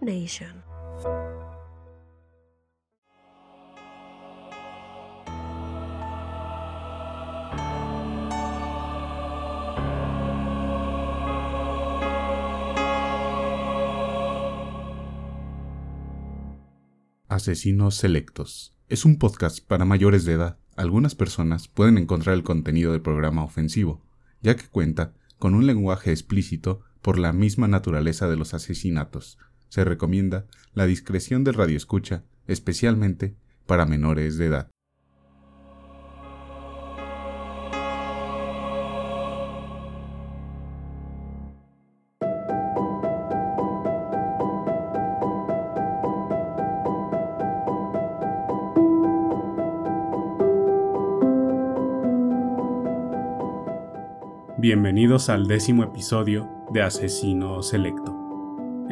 [0.00, 0.64] Nation.
[17.28, 18.74] Asesinos Selectos.
[18.88, 20.58] Es un podcast para mayores de edad.
[20.74, 24.02] Algunas personas pueden encontrar el contenido del programa ofensivo,
[24.40, 29.38] ya que cuenta con un lenguaje explícito por la misma naturaleza de los asesinatos.
[29.68, 33.36] Se recomienda la discreción del radioescucha, especialmente
[33.66, 34.70] para menores de edad.
[54.60, 58.17] Bienvenidos al décimo episodio de Asesino Selecto.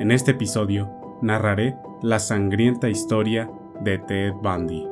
[0.06, 0.88] En este episodio
[1.20, 4.86] narraré la sangrienta historia de Ted Bundy.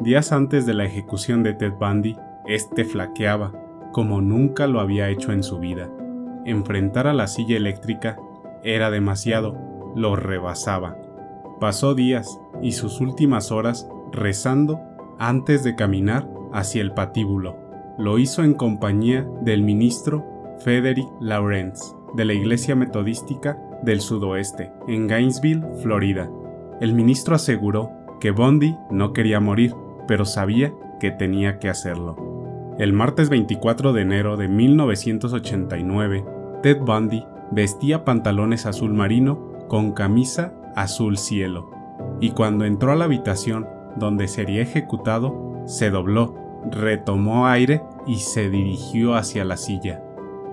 [0.00, 2.16] Días antes de la ejecución de Ted Bundy,
[2.48, 3.52] este flaqueaba
[3.92, 5.88] como nunca lo había hecho en su vida.
[6.44, 8.18] Enfrentar a la silla eléctrica
[8.64, 9.56] era demasiado,
[9.94, 10.96] lo rebasaba.
[11.60, 14.80] Pasó días y sus últimas horas rezando
[15.20, 17.56] antes de caminar hacia el patíbulo
[17.96, 20.26] lo hizo en compañía del ministro
[20.58, 26.30] Frederick Lawrence de la Iglesia Metodística del Sudoeste, en Gainesville, Florida.
[26.80, 29.74] El ministro aseguró que Bundy no quería morir,
[30.06, 32.16] pero sabía que tenía que hacerlo.
[32.78, 36.24] El martes 24 de enero de 1989,
[36.62, 41.70] Ted Bundy vestía pantalones azul marino con camisa azul cielo,
[42.20, 43.66] y cuando entró a la habitación
[43.96, 46.34] donde sería ejecutado, se dobló,
[46.70, 50.02] retomó aire y se dirigió hacia la silla.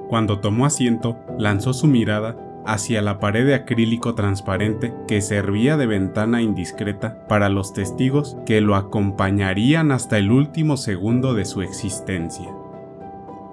[0.07, 5.87] Cuando tomó asiento, lanzó su mirada hacia la pared de acrílico transparente que servía de
[5.87, 12.49] ventana indiscreta para los testigos que lo acompañarían hasta el último segundo de su existencia.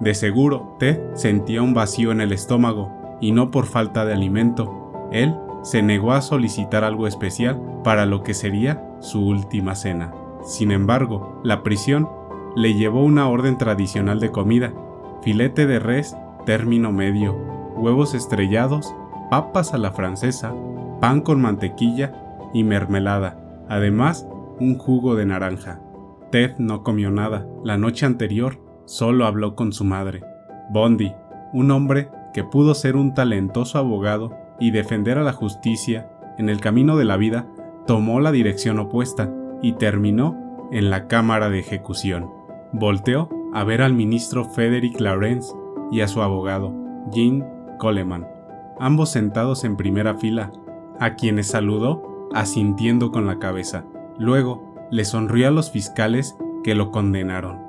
[0.01, 2.91] De seguro, Ted sentía un vacío en el estómago,
[3.21, 5.07] y no por falta de alimento.
[5.11, 5.33] Él
[5.63, 10.13] se negó a solicitar algo especial para lo que sería su última cena.
[10.43, 12.09] Sin embargo, la prisión
[12.55, 14.73] le llevó una orden tradicional de comida,
[15.21, 17.35] filete de res término medio,
[17.75, 18.95] huevos estrellados,
[19.29, 20.53] papas a la francesa,
[21.01, 22.13] pan con mantequilla
[22.53, 24.27] y mermelada, además
[24.59, 25.81] un jugo de naranja.
[26.31, 27.45] Ted no comió nada.
[27.63, 30.23] La noche anterior solo habló con su madre.
[30.69, 31.13] Bondi,
[31.53, 36.59] un hombre que pudo ser un talentoso abogado y defender a la justicia en el
[36.59, 37.47] camino de la vida,
[37.87, 42.29] tomó la dirección opuesta y terminó en la cámara de ejecución.
[42.73, 45.53] Volteó a ver al ministro Frederick Lawrence
[45.91, 46.73] y a su abogado,
[47.11, 47.45] Jean
[47.79, 48.27] Coleman,
[48.79, 50.51] ambos sentados en primera fila,
[50.99, 53.85] a quienes saludó asintiendo con la cabeza.
[54.17, 57.59] Luego le sonrió a los fiscales que lo condenaron.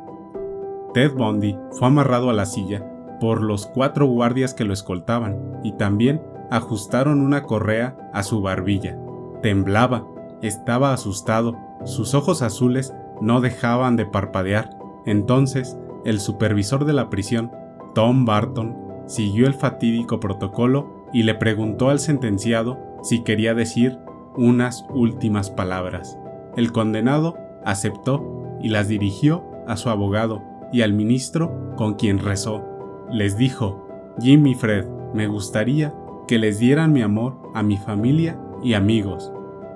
[0.95, 2.85] Ted Bundy fue amarrado a la silla
[3.21, 8.99] por los cuatro guardias que lo escoltaban y también ajustaron una correa a su barbilla.
[9.43, 10.07] Temblaba,
[10.43, 17.53] estaba asustado, sus ojos azules no dejaban de parpadear entonces, el supervisor de la prisión,
[17.97, 18.77] Tom Barton,
[19.07, 23.97] siguió el fatídico protocolo y le preguntó al sentenciado si quería decir
[24.37, 26.19] unas últimas palabras.
[26.59, 30.43] El condenado aceptó y las dirigió a su abogado
[30.75, 32.63] y al ministro con quien rezó.
[33.11, 33.89] Les dijo,
[34.21, 35.95] Jimmy Fred, me gustaría
[36.29, 39.33] que les dieran mi amor a mi familia y amigos.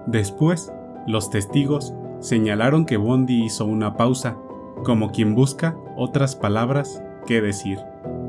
[0.06, 0.70] Después,
[1.06, 4.36] los testigos señalaron que Bondi hizo una pausa
[4.84, 7.78] como quien busca otras palabras que decir.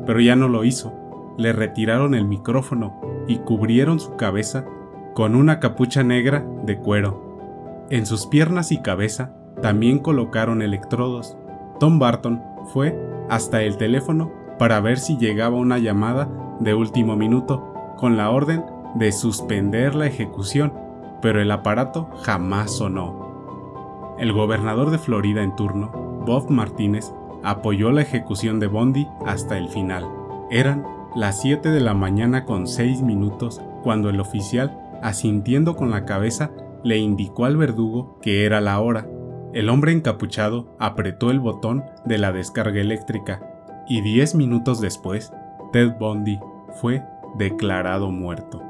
[0.06, 0.94] Pero ya no lo hizo.
[1.38, 4.66] Le retiraron el micrófono y cubrieron su cabeza
[5.14, 7.88] con una capucha negra de cuero.
[7.90, 11.38] En sus piernas y cabeza también colocaron electrodos.
[11.80, 12.42] Tom Barton
[12.74, 12.98] fue
[13.30, 16.30] hasta el teléfono para ver si llegaba una llamada
[16.60, 18.64] de último minuto con la orden
[18.96, 20.74] de suspender la ejecución,
[21.22, 24.16] pero el aparato jamás sonó.
[24.20, 25.92] El gobernador de Florida en turno
[26.26, 27.14] Bob Martínez
[27.44, 30.08] apoyó la ejecución de Bondi hasta el final.
[30.50, 30.86] Eran
[31.16, 36.52] las 7 de la mañana con 6 minutos cuando el oficial, asintiendo con la cabeza,
[36.84, 39.08] le indicó al verdugo que era la hora.
[39.54, 43.42] El hombre encapuchado apretó el botón de la descarga eléctrica
[43.88, 45.34] y 10 minutos después,
[45.72, 46.40] Ted Bundy
[46.80, 47.04] fue
[47.38, 48.62] declarado muerto.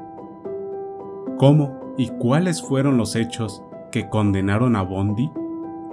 [1.38, 5.30] ¿Cómo y cuáles fueron los hechos que condenaron a Bondi?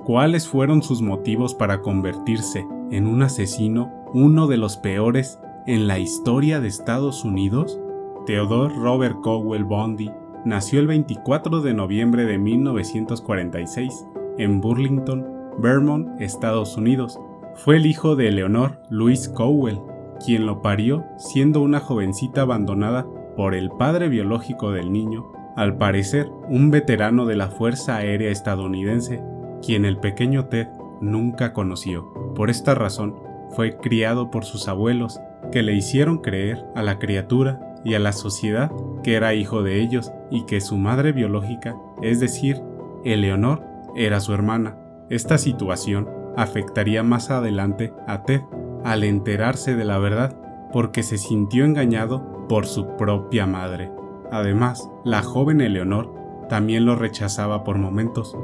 [0.10, 6.00] Cuáles fueron sus motivos para convertirse en un asesino, uno de los peores en la
[6.00, 7.80] historia de Estados Unidos?
[8.26, 10.10] Theodore Robert Cowell Bundy
[10.46, 14.08] nació el 24 de noviembre de 1946
[14.40, 15.28] en Burlington,
[15.60, 17.20] Vermont, Estados Unidos.
[17.54, 19.78] Fue el hijo de Eleanor Louise Cowell,
[20.26, 23.06] quien lo parió siendo una jovencita abandonada
[23.38, 29.22] por el padre biológico del niño, al parecer un veterano de la Fuerza Aérea estadounidense,
[29.62, 30.68] quien el pequeño Ted
[31.02, 32.34] nunca conoció.
[32.36, 33.16] Por esta razón,
[33.56, 35.20] fue criado por sus abuelos,
[35.52, 38.72] que le hicieron creer a la criatura y a la sociedad
[39.04, 42.62] que era hijo de ellos y que su madre biológica, es decir,
[43.04, 43.64] Eleonor,
[43.96, 44.78] era su hermana.
[45.10, 46.08] Esta situación
[46.38, 48.42] afectaría más adelante a Ted
[48.84, 50.36] al enterarse de la verdad
[50.72, 53.92] porque se sintió engañado por su propia madre.
[54.32, 56.14] Además, la joven Eleonor
[56.50, 58.38] también lo rechazaba por momentos.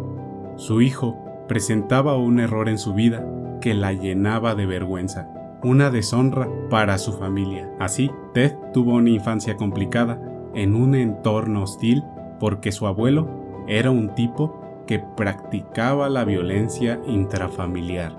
[0.55, 1.17] Su hijo
[1.47, 3.25] presentaba un error en su vida
[3.61, 5.29] que la llenaba de vergüenza,
[5.63, 7.69] una deshonra para su familia.
[7.79, 10.21] Así, Ted tuvo una infancia complicada
[10.53, 12.03] en un entorno hostil
[12.39, 13.27] porque su abuelo
[13.67, 18.15] era un tipo que practicaba la violencia intrafamiliar.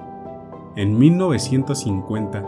[0.77, 2.45] En 1950,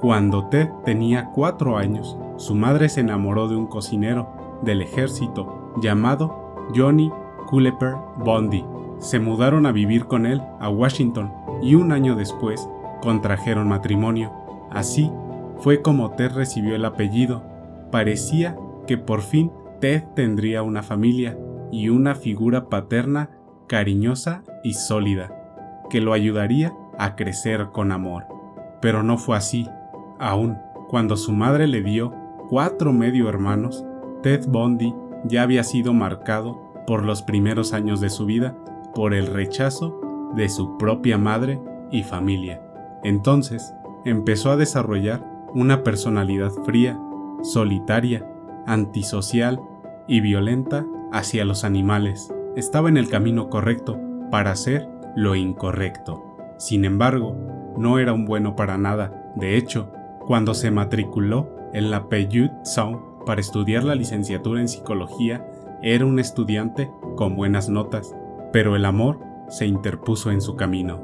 [0.00, 4.28] cuando Ted tenía cuatro años, su madre se enamoró de un cocinero
[4.62, 7.10] del ejército llamado Johnny
[7.46, 8.64] Culper Bundy.
[9.00, 11.32] Se mudaron a vivir con él a Washington
[11.62, 12.68] y un año después
[13.00, 14.32] contrajeron matrimonio.
[14.70, 15.10] Así
[15.58, 17.42] fue como Ted recibió el apellido.
[17.90, 18.56] Parecía
[18.86, 19.50] que por fin
[19.80, 21.38] Ted tendría una familia
[21.72, 23.30] y una figura paterna
[23.66, 25.32] cariñosa y sólida,
[25.88, 28.26] que lo ayudaría a crecer con amor.
[28.82, 29.66] Pero no fue así.
[30.18, 30.58] Aún
[30.88, 32.12] cuando su madre le dio
[32.48, 33.84] cuatro medio hermanos,
[34.22, 34.94] Ted Bundy
[35.24, 38.56] ya había sido marcado por los primeros años de su vida
[38.94, 40.00] por el rechazo
[40.34, 41.60] de su propia madre
[41.90, 42.62] y familia.
[43.02, 47.00] Entonces empezó a desarrollar una personalidad fría,
[47.42, 48.26] solitaria,
[48.66, 49.60] antisocial
[50.06, 52.32] y violenta hacia los animales.
[52.56, 53.98] Estaba en el camino correcto
[54.30, 56.22] para hacer lo incorrecto.
[56.58, 57.36] Sin embargo,
[57.76, 59.32] no era un bueno para nada.
[59.34, 59.90] De hecho,
[60.26, 65.46] cuando se matriculó en la Peyut Sound para estudiar la licenciatura en psicología,
[65.82, 68.14] era un estudiante con buenas notas,
[68.52, 71.00] pero el amor se interpuso en su camino.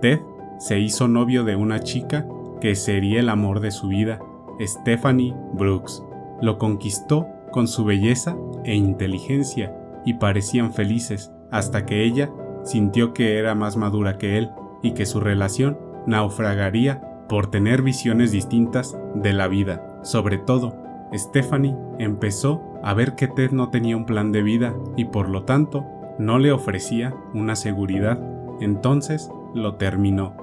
[0.00, 0.20] Ted
[0.58, 2.26] se hizo novio de una chica
[2.60, 4.20] que sería el amor de su vida,
[4.60, 6.02] Stephanie Brooks.
[6.40, 9.74] Lo conquistó con su belleza e inteligencia
[10.04, 12.30] y parecían felices hasta que ella
[12.64, 14.50] sintió que era más madura que él
[14.82, 20.00] y que su relación naufragaría por tener visiones distintas de la vida.
[20.02, 20.76] Sobre todo,
[21.14, 25.44] Stephanie empezó a ver que Ted no tenía un plan de vida y por lo
[25.44, 25.84] tanto
[26.18, 28.18] no le ofrecía una seguridad.
[28.60, 30.34] Entonces lo terminó.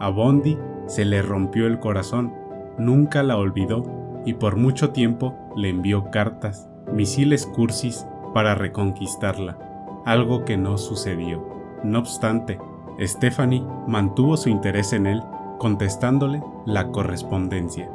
[0.00, 2.34] A Bondi se le rompió el corazón,
[2.78, 3.84] nunca la olvidó
[4.26, 9.58] y por mucho tiempo le envió cartas, misiles cursis para reconquistarla,
[10.04, 11.46] algo que no sucedió.
[11.84, 12.58] No obstante,
[13.00, 15.22] Stephanie mantuvo su interés en él,
[15.58, 17.90] contestándole la correspondencia.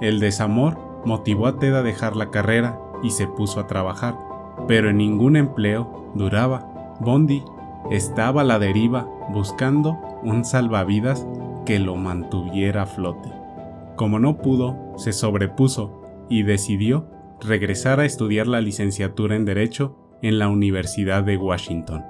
[0.00, 4.16] El desamor motivó a Ted a dejar la carrera y se puso a trabajar,
[4.66, 6.96] pero en ningún empleo duraba.
[7.00, 7.42] Bondi
[7.90, 11.26] estaba a la deriva buscando un salvavidas
[11.66, 13.30] que lo mantuviera a flote.
[13.96, 17.06] Como no pudo, se sobrepuso y decidió
[17.40, 22.04] regresar a estudiar la licenciatura en Derecho en la Universidad de Washington.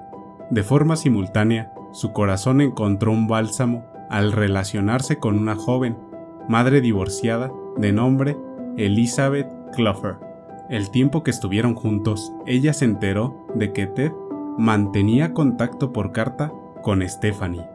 [0.49, 5.97] De forma simultánea, su corazón encontró un bálsamo al relacionarse con una joven,
[6.47, 8.37] madre divorciada, de nombre
[8.77, 10.24] Elizabeth Clougher.
[10.69, 14.11] El tiempo que estuvieron juntos, ella se enteró de que Ted
[14.57, 17.67] mantenía contacto por carta con Stephanie.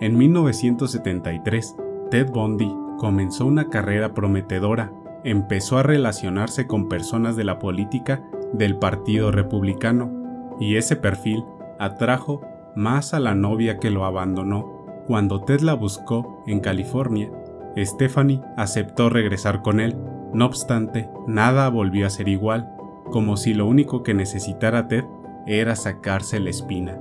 [0.00, 1.76] En 1973,
[2.10, 4.90] Ted Bundy comenzó una carrera prometedora.
[5.22, 8.22] Empezó a relacionarse con personas de la política
[8.54, 10.10] del Partido Republicano,
[10.58, 11.44] y ese perfil
[11.78, 12.40] atrajo
[12.74, 15.02] más a la novia que lo abandonó.
[15.06, 17.30] Cuando Ted la buscó en California,
[17.76, 19.96] Stephanie aceptó regresar con él.
[20.32, 22.70] No obstante, nada volvió a ser igual,
[23.10, 25.04] como si lo único que necesitara Ted
[25.46, 26.98] era sacarse la espina.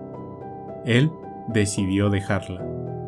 [0.86, 1.12] Él
[1.48, 2.65] decidió dejarla.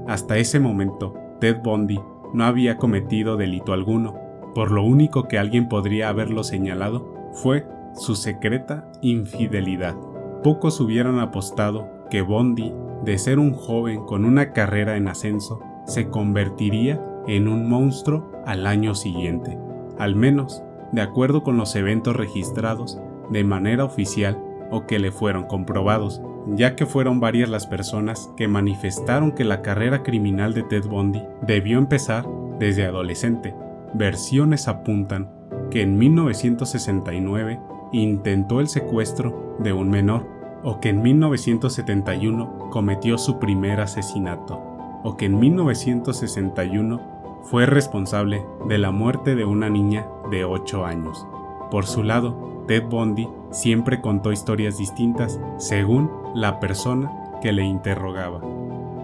[0.08, 2.00] Hasta ese momento, Ted Bundy
[2.34, 4.16] no había cometido delito alguno,
[4.54, 9.96] por lo único que alguien podría haberlo señalado fue su secreta infidelidad.
[10.44, 12.74] Pocos hubieran apostado que Bondi,
[13.04, 18.66] de ser un joven con una carrera en ascenso, se convertiría en un monstruo al
[18.66, 19.58] año siguiente,
[20.02, 24.38] al menos de acuerdo con los eventos registrados de manera oficial
[24.72, 29.62] o que le fueron comprobados ya que fueron varias las personas que manifestaron que la
[29.62, 32.28] carrera criminal de Ted Bundy debió empezar
[32.60, 33.54] desde adolescente.
[33.94, 35.30] Versiones apuntan
[35.70, 37.60] que en 1969
[37.92, 40.28] intentó el secuestro de un menor,
[40.64, 44.62] o que en 1971 cometió su primer asesinato,
[45.04, 47.11] o que en 1961
[47.44, 51.26] fue responsable de la muerte de una niña de 8 años.
[51.70, 58.42] Por su lado, Ted Bundy siempre contó historias distintas según la persona que le interrogaba,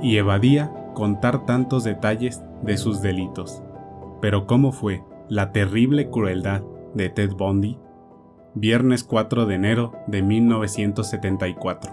[0.01, 3.61] y evadía contar tantos detalles de sus delitos.
[4.21, 6.61] Pero ¿cómo fue la terrible crueldad
[6.93, 7.77] de Ted Bundy?
[8.53, 11.91] Viernes 4 de enero de 1974.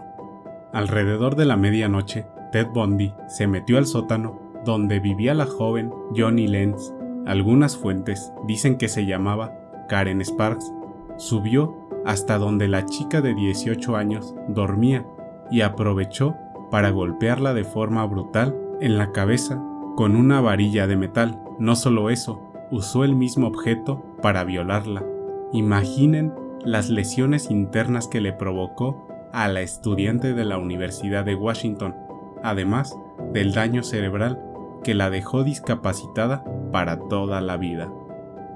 [0.72, 6.48] Alrededor de la medianoche, Ted Bundy se metió al sótano donde vivía la joven Johnny
[6.48, 6.92] Lenz.
[7.26, 9.52] Algunas fuentes dicen que se llamaba
[9.88, 10.72] Karen Sparks.
[11.16, 15.06] Subió hasta donde la chica de 18 años dormía
[15.50, 16.34] y aprovechó
[16.70, 19.62] para golpearla de forma brutal en la cabeza
[19.96, 21.40] con una varilla de metal.
[21.58, 25.04] No solo eso, usó el mismo objeto para violarla.
[25.52, 26.32] Imaginen
[26.64, 31.94] las lesiones internas que le provocó a la estudiante de la Universidad de Washington,
[32.42, 32.96] además
[33.32, 34.40] del daño cerebral
[34.84, 37.92] que la dejó discapacitada para toda la vida.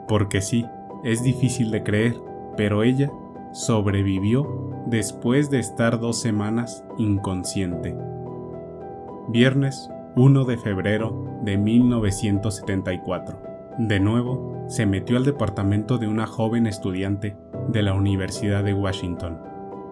[0.06, 0.64] Porque sí,
[1.02, 2.14] es difícil de creer,
[2.56, 3.10] pero ella
[3.52, 4.46] sobrevivió
[4.86, 7.96] después de estar dos semanas inconsciente.
[9.28, 13.42] Viernes 1 de febrero de 1974.
[13.78, 17.36] De nuevo, se metió al departamento de una joven estudiante
[17.68, 19.38] de la Universidad de Washington.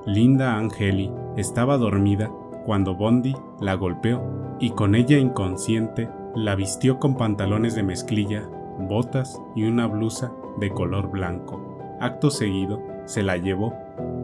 [0.07, 2.31] Linda Angeli estaba dormida
[2.65, 8.43] cuando Bondi la golpeó y con ella inconsciente la vistió con pantalones de mezclilla,
[8.79, 11.97] botas y una blusa de color blanco.
[11.99, 13.73] Acto seguido, se la llevó.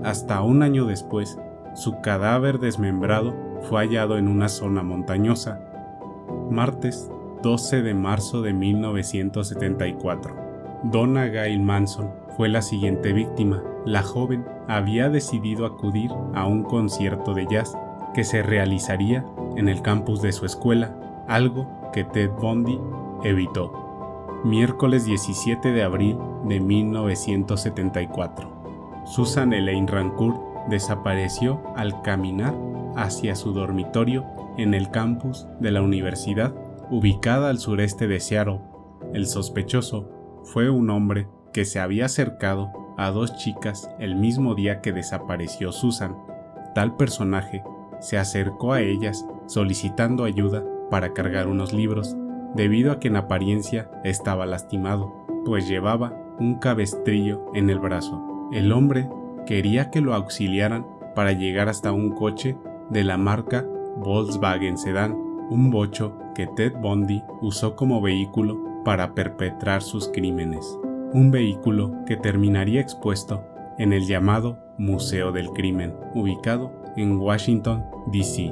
[0.05, 1.39] Hasta un año después,
[1.75, 5.63] su cadáver desmembrado fue hallado en una zona montañosa.
[6.51, 7.11] Martes
[7.43, 10.37] 12 de marzo de 1974.
[10.85, 13.63] Donna Gail Manson fue la siguiente víctima.
[13.87, 17.75] La joven había decidido acudir a un concierto de jazz
[18.13, 19.25] que se realizaría
[19.57, 20.95] en el campus de su escuela,
[21.27, 22.79] algo que Ted Bundy
[23.25, 24.41] evitó.
[24.45, 26.17] Miércoles 17 de abril
[26.49, 29.03] de 1974.
[29.05, 32.55] Susan Elaine Rancourt desapareció al caminar
[32.97, 34.25] hacia su dormitorio
[34.59, 36.55] en el campus de la universidad
[36.91, 38.61] ubicada al sureste de Seattle.
[39.13, 40.09] El sospechoso
[40.45, 45.73] fue un hombre que se había acercado a dos chicas el mismo día que desapareció
[45.73, 46.17] Susan.
[46.75, 47.63] Tal personaje
[48.01, 52.15] se acercó a ellas solicitando ayuda para cargar unos libros,
[52.55, 55.11] debido a que en apariencia estaba lastimado,
[55.47, 58.23] pues llevaba un cabestrillo en el brazo.
[58.53, 59.09] El hombre
[59.47, 62.59] quería que lo auxiliaran para llegar hasta un coche
[62.91, 65.13] de la marca Volkswagen Sedan,
[65.49, 70.79] un bocho que Ted Bundy usó como vehículo para perpetrar sus crímenes,
[71.15, 73.43] un vehículo que terminaría expuesto
[73.79, 78.51] en el llamado Museo del Crimen, ubicado en Washington, D.C.,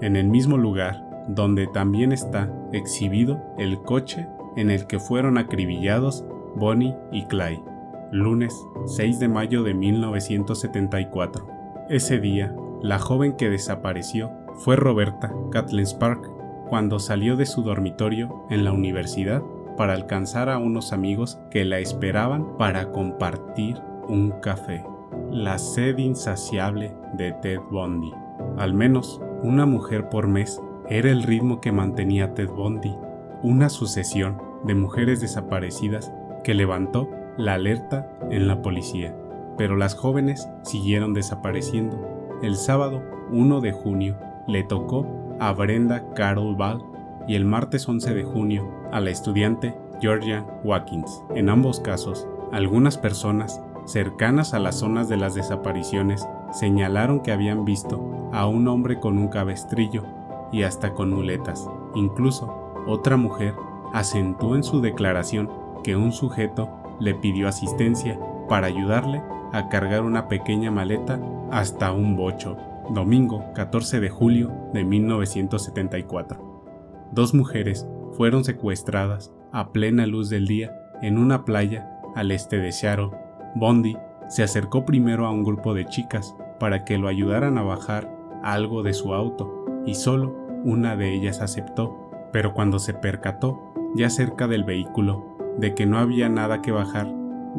[0.00, 6.24] en el mismo lugar donde también está exhibido el coche en el que fueron acribillados
[6.56, 7.62] Bonnie y Clyde,
[8.10, 8.54] lunes
[8.86, 11.46] 6 de mayo de 1974.
[11.88, 16.30] Ese día, la joven que desapareció fue Roberta Kathleen Spark,
[16.68, 19.42] cuando salió de su dormitorio en la universidad
[19.76, 23.76] para alcanzar a unos amigos que la esperaban para compartir
[24.08, 24.84] un café.
[25.30, 28.12] La sed insaciable de Ted Bundy.
[28.58, 32.94] Al menos una mujer por mes era el ritmo que mantenía Ted Bundy,
[33.42, 36.12] una sucesión de mujeres desaparecidas
[36.44, 39.14] que levantó la alerta en la policía.
[39.58, 42.38] Pero las jóvenes siguieron desapareciendo.
[42.42, 43.02] El sábado
[43.32, 44.16] 1 de junio
[44.46, 45.06] le tocó
[45.40, 46.82] a Brenda Carol Ball
[47.26, 51.22] y el martes 11 de junio a la estudiante Georgia Watkins.
[51.34, 57.64] En ambos casos, algunas personas cercanas a las zonas de las desapariciones señalaron que habían
[57.64, 60.04] visto a un hombre con un cabestrillo
[60.52, 61.68] y hasta con muletas.
[61.94, 63.54] Incluso, otra mujer
[63.92, 65.50] acentuó en su declaración
[65.82, 66.68] que un sujeto
[67.00, 69.22] le pidió asistencia para ayudarle
[69.52, 72.56] a cargar una pequeña maleta hasta un bocho
[72.90, 77.08] domingo 14 de julio de 1974.
[77.12, 80.72] Dos mujeres fueron secuestradas a plena luz del día
[81.02, 83.10] en una playa al este de Seattle.
[83.54, 83.96] Bondi
[84.28, 88.10] se acercó primero a un grupo de chicas para que lo ayudaran a bajar
[88.42, 89.55] algo de su auto
[89.86, 95.24] y solo una de ellas aceptó, pero cuando se percató, ya cerca del vehículo,
[95.58, 97.10] de que no había nada que bajar,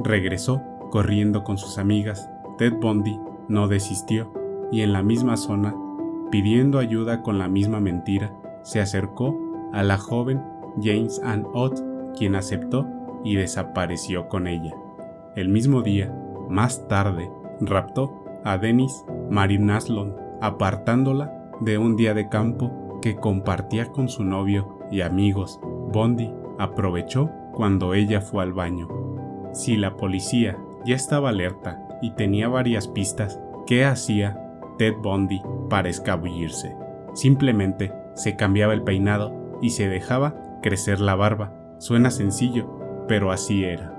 [0.03, 2.29] regresó corriendo con sus amigas.
[2.57, 4.31] Ted Bondi no desistió
[4.71, 5.75] y en la misma zona,
[6.31, 9.39] pidiendo ayuda con la misma mentira, se acercó
[9.73, 10.41] a la joven
[10.81, 11.79] James Ann Ott,
[12.17, 12.85] quien aceptó
[13.23, 14.75] y desapareció con ella.
[15.35, 16.13] El mismo día,
[16.49, 17.29] más tarde,
[17.61, 24.79] raptó a Dennis Marinaslon, apartándola de un día de campo que compartía con su novio
[24.91, 25.59] y amigos.
[25.63, 28.87] Bondi aprovechó cuando ella fue al baño.
[29.53, 34.39] Si la policía ya estaba alerta y tenía varias pistas, ¿qué hacía
[34.77, 36.75] Ted Bundy para escabullirse?
[37.13, 41.53] Simplemente se cambiaba el peinado y se dejaba crecer la barba.
[41.79, 43.93] Suena sencillo, pero así era.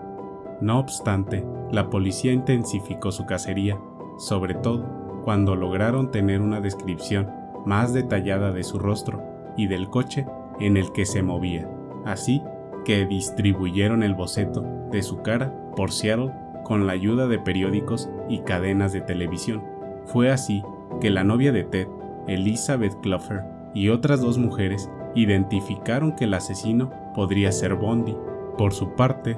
[0.61, 3.79] No obstante, la policía intensificó su cacería,
[4.19, 7.38] sobre todo cuando lograron tener una descripción
[7.69, 9.23] más detallada de su rostro
[9.59, 10.27] y del coche
[10.59, 11.69] en el que se movía,
[12.07, 12.43] así
[12.87, 16.33] que distribuyeron el boceto de su cara por Seattle
[16.65, 19.63] con la ayuda de periódicos y cadenas de televisión.
[20.07, 20.63] Fue así
[21.03, 21.89] que la novia de Ted,
[22.27, 23.45] Elizabeth Clougher,
[23.75, 28.17] y otras dos mujeres identificaron que el asesino podría ser Bondi.
[28.57, 29.37] Por su parte,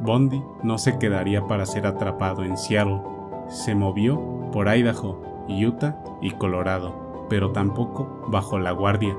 [0.00, 3.00] Bondi no se quedaría para ser atrapado en Seattle.
[3.48, 7.01] Se movió por Idaho, Utah y Colorado,
[7.32, 9.16] pero tampoco bajo la guardia.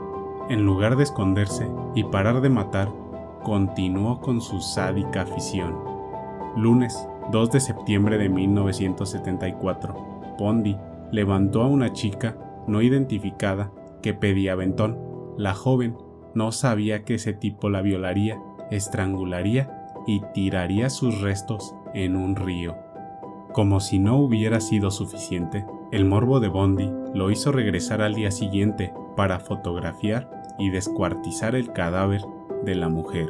[0.47, 2.91] En lugar de esconderse y parar de matar,
[3.41, 5.79] continuó con su sádica afición.
[6.55, 9.95] Lunes 2 de septiembre de 1974,
[10.37, 10.77] Bondi
[11.11, 13.71] levantó a una chica no identificada
[14.03, 14.99] que pedía aventón.
[15.35, 15.97] La joven
[16.35, 18.39] no sabía que ese tipo la violaría,
[18.69, 22.75] estrangularía y tiraría sus restos en un río.
[23.53, 28.31] Como si no hubiera sido suficiente, el morbo de Bondi lo hizo regresar al día
[28.31, 32.23] siguiente para fotografiar y descuartizar el cadáver
[32.65, 33.29] de la mujer.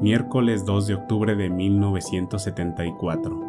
[0.00, 3.40] Miércoles 2 de octubre de 1974.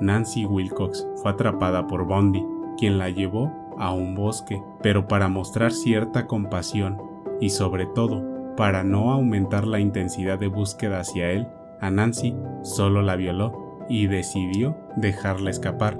[0.00, 2.42] Nancy Wilcox fue atrapada por Bondi,
[2.78, 6.96] quien la llevó a un bosque, pero para mostrar cierta compasión
[7.42, 8.24] y sobre todo
[8.56, 11.46] para no aumentar la intensidad de búsqueda hacia él,
[11.78, 15.98] a Nancy solo la violó y decidió dejarla escapar,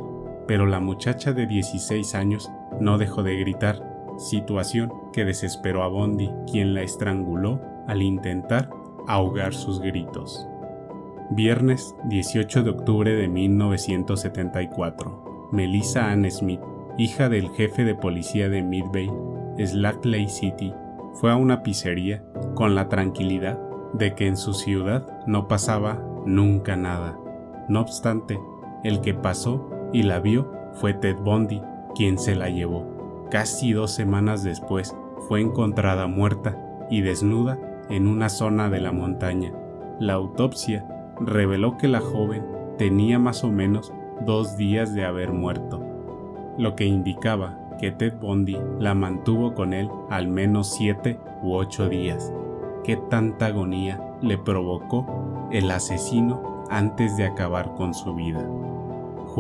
[0.51, 3.81] pero la muchacha de 16 años no dejó de gritar,
[4.19, 8.69] situación que desesperó a Bondi, quien la estranguló al intentar
[9.07, 10.49] ahogar sus gritos.
[11.31, 15.49] Viernes 18 de octubre de 1974.
[15.53, 16.59] Melissa Ann Smith,
[16.99, 19.09] hija del jefe de policía de Midway,
[19.57, 20.75] Slackley City,
[21.15, 22.25] fue a una pizzería
[22.57, 23.57] con la tranquilidad
[23.93, 27.17] de que en su ciudad no pasaba nunca nada.
[27.69, 28.41] No obstante,
[28.83, 31.63] el que pasó y la vio fue Ted Bundy,
[31.95, 33.27] quien se la llevó.
[33.31, 34.97] Casi dos semanas después
[35.29, 36.57] fue encontrada muerta
[36.91, 39.53] y desnuda en una zona de la montaña.
[39.99, 40.87] La autopsia
[41.21, 42.45] reveló que la joven
[42.79, 43.93] tenía más o menos
[44.25, 45.85] dos días de haber muerto,
[46.59, 51.89] lo que indicaba que Ted Bundy la mantuvo con él al menos siete u ocho
[51.89, 52.33] días
[52.85, 58.47] qué tanta agonía le provocó el asesino antes de acabar con su vida.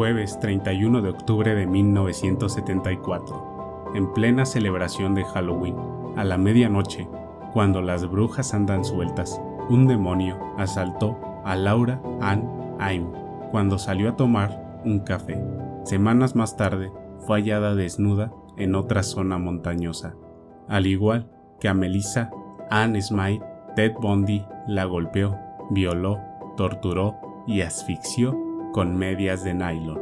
[0.00, 5.76] Jueves 31 de octubre de 1974, en plena celebración de Halloween,
[6.16, 7.06] a la medianoche,
[7.52, 13.12] cuando las brujas andan sueltas, un demonio asaltó a Laura Ann Aim
[13.50, 15.38] cuando salió a tomar un café.
[15.84, 16.90] Semanas más tarde
[17.26, 20.14] fue hallada desnuda en otra zona montañosa,
[20.66, 22.30] al igual que a Melissa
[22.70, 23.44] Anne Smythe,
[23.76, 25.36] Ted Bundy la golpeó,
[25.68, 26.18] violó,
[26.56, 29.98] torturó y asfixió con medias de nylon.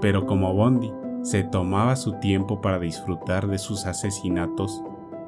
[0.00, 4.82] Pero como Bundy se tomaba su tiempo para disfrutar de sus asesinatos,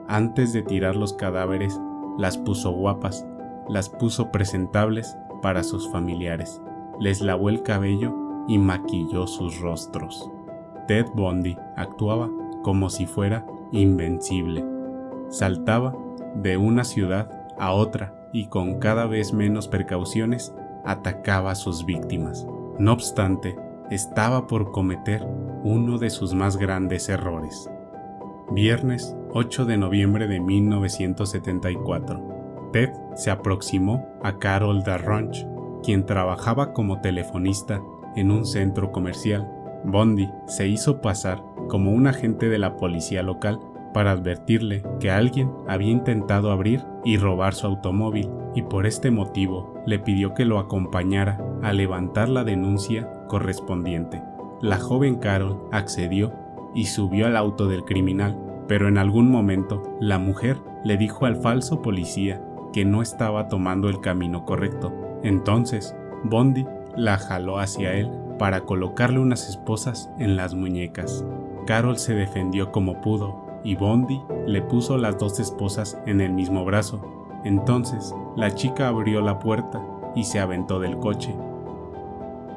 [0.08, 1.80] antes de tirar los cadáveres,
[2.18, 3.26] las puso guapas,
[3.68, 6.60] las puso presentables para sus familiares,
[7.00, 8.14] les lavó el cabello
[8.48, 10.30] y maquilló sus rostros.
[10.86, 12.30] Ted Bundy actuaba
[12.62, 14.64] como si fuera invencible.
[15.28, 15.94] Saltaba
[16.34, 22.46] de una ciudad a otra y con cada vez menos precauciones atacaba a sus víctimas.
[22.78, 23.56] No obstante,
[23.90, 25.26] estaba por cometer
[25.62, 27.70] uno de sus más grandes errores.
[28.50, 32.68] Viernes 8 de noviembre de 1974.
[32.72, 35.48] Ted se aproximó a Carol Darrange,
[35.82, 37.80] quien trabajaba como telefonista
[38.14, 39.50] en un centro comercial.
[39.84, 43.58] Bondi se hizo pasar como un agente de la policía local
[43.96, 49.72] para advertirle que alguien había intentado abrir y robar su automóvil y por este motivo
[49.86, 54.22] le pidió que lo acompañara a levantar la denuncia correspondiente.
[54.60, 56.34] La joven Carol accedió
[56.74, 61.36] y subió al auto del criminal, pero en algún momento la mujer le dijo al
[61.36, 64.92] falso policía que no estaba tomando el camino correcto.
[65.22, 71.24] Entonces, Bondi la jaló hacia él para colocarle unas esposas en las muñecas.
[71.66, 76.64] Carol se defendió como pudo y Bondi le puso las dos esposas en el mismo
[76.64, 77.00] brazo.
[77.42, 81.34] Entonces la chica abrió la puerta y se aventó del coche.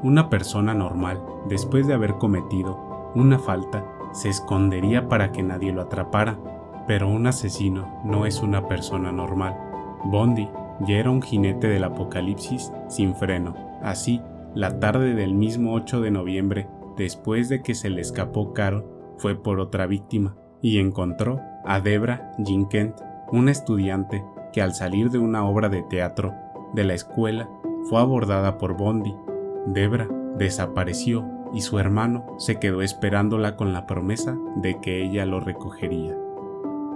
[0.04, 5.82] Una persona normal, después de haber cometido una falta, se escondería para que nadie lo
[5.82, 6.38] atrapara,
[6.86, 9.58] pero un asesino no es una persona normal.
[10.06, 10.48] Bondi
[10.82, 13.56] ya era un jinete del apocalipsis sin freno.
[13.82, 14.22] Así,
[14.54, 16.68] la tarde del mismo 8 de noviembre,
[16.98, 18.86] después de que se le escapó Carol,
[19.18, 22.96] fue por otra víctima y encontró a Debra Jinkent,
[23.32, 26.34] una estudiante que al salir de una obra de teatro
[26.74, 27.50] de la escuela
[27.90, 29.16] fue abordada por Bondi.
[29.68, 35.40] Debra desapareció y su hermano se quedó esperándola con la promesa de que ella lo
[35.40, 36.16] recogería.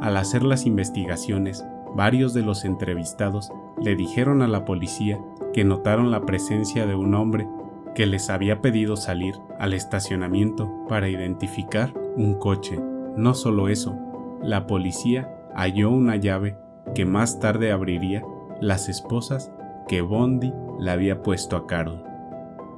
[0.02, 5.20] Al hacer las investigaciones, varios de los entrevistados le dijeron a la policía
[5.54, 7.48] que notaron la presencia de un hombre
[7.96, 12.80] que les había pedido salir al estacionamiento para identificar un coche.
[13.16, 13.98] No solo eso,
[14.42, 16.56] la policía halló una llave
[16.96, 18.24] que más tarde abriría
[18.60, 19.52] las esposas
[19.88, 22.04] que Bondi le había puesto a Carol.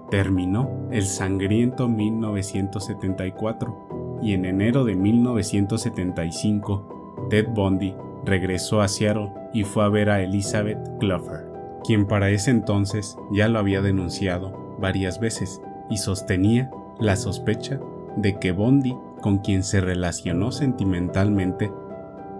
[0.09, 9.63] Terminó el sangriento 1974 y en enero de 1975 Ted Bundy regresó a Seattle y
[9.63, 11.51] fue a ver a Elizabeth Clover,
[11.83, 16.69] quien para ese entonces ya lo había denunciado varias veces y sostenía
[16.99, 17.79] la sospecha
[18.15, 18.95] de que Bondi,
[19.25, 21.71] con quien se relacionó sentimentalmente,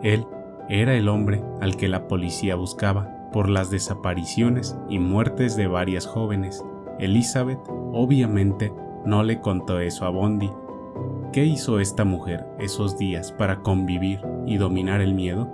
[0.04, 0.28] él
[0.70, 6.06] era el hombre al que la policía buscaba por las desapariciones y muertes de varias
[6.06, 6.64] jóvenes
[7.00, 7.58] Elizabeth
[7.92, 8.72] obviamente
[9.04, 10.52] no le contó eso a Bondi.
[11.34, 15.50] ¿Qué hizo esta mujer esos días para convivir y dominar el miedo?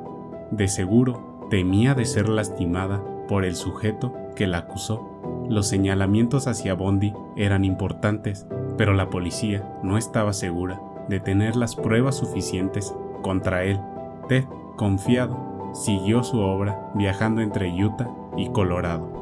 [0.52, 5.48] De seguro temía de ser lastimada por el sujeto que la acusó.
[5.48, 11.76] Los señalamientos hacia Bondi eran importantes, pero la policía no estaba segura de tener las
[11.76, 13.80] pruebas suficientes contra él.
[14.28, 14.46] Ted,
[14.78, 19.22] confiado, siguió su obra viajando entre Utah y Colorado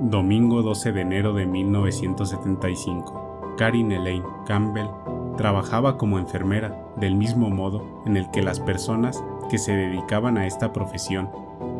[0.00, 3.54] domingo 12 de enero de 1975.
[3.58, 4.88] Karin Elaine Campbell
[5.36, 10.46] trabajaba como enfermera del mismo modo en el que las personas que se dedicaban a
[10.46, 11.28] esta profesión.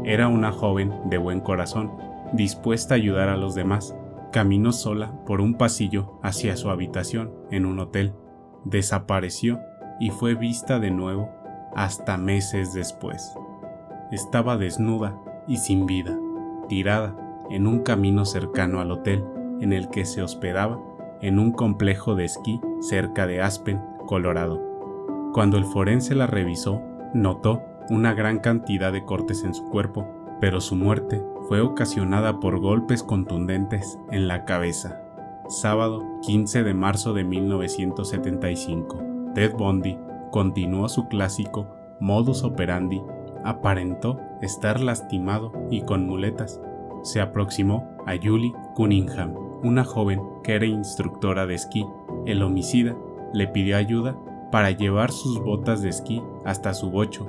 [0.05, 1.93] Era una joven de buen corazón,
[2.35, 3.97] dispuesta a ayudar a los demás.
[4.33, 8.13] Caminó sola por un pasillo hacia su habitación en un hotel.
[8.65, 9.61] Desapareció
[9.99, 11.31] y fue vista de nuevo
[11.75, 13.35] hasta meses después.
[14.11, 16.19] Estaba desnuda y sin vida,
[16.69, 17.17] tirada
[17.51, 19.25] en un camino cercano al hotel
[19.61, 20.79] en el que se hospedaba
[21.21, 24.61] en un complejo de esquí cerca de Aspen, Colorado.
[25.33, 26.83] Cuando el forense la revisó,
[27.15, 30.07] notó una gran cantidad de cortes en su cuerpo,
[30.41, 35.03] pero su muerte fue ocasionada por golpes contundentes en la cabeza.
[35.51, 39.03] Sábado 15 de marzo de 1975,
[39.35, 39.99] Ted Bundy
[40.31, 41.67] continuó su clásico
[41.99, 43.03] modus operandi,
[43.45, 46.61] aparentó estar lastimado y con muletas,
[47.03, 49.35] se aproximó a Julie Cunningham,
[49.65, 51.85] una joven que era instructora de esquí.
[52.27, 52.97] El homicida
[53.33, 54.17] le pidió ayuda
[54.53, 57.27] para llevar sus botas de esquí hasta su bocho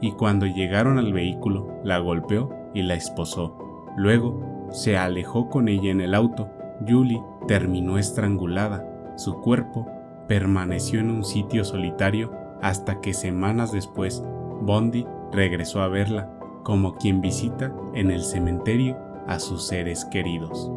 [0.00, 3.58] y cuando llegaron al vehículo la golpeó y la esposó.
[3.96, 6.48] Luego se alejó con ella en el auto.
[6.86, 8.84] Julie terminó estrangulada.
[9.16, 9.86] Su cuerpo
[10.26, 14.24] permaneció en un sitio solitario hasta que semanas después
[14.62, 16.30] Bondi regresó a verla
[16.62, 20.70] como quien visita en el cementerio a sus seres queridos.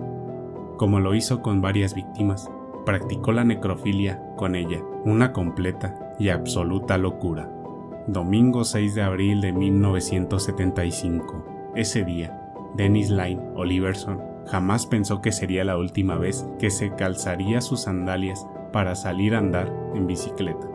[0.78, 2.50] Como lo hizo con varias víctimas,
[2.86, 7.52] practicó la necrofilia con ella, una completa y absoluta locura.
[8.08, 11.46] Domingo 6 de abril de 1975.
[11.76, 17.62] Ese día, Dennis Line Oliverson jamás pensó que sería la última vez que se calzaría
[17.62, 20.68] sus sandalias para salir a andar en bicicleta.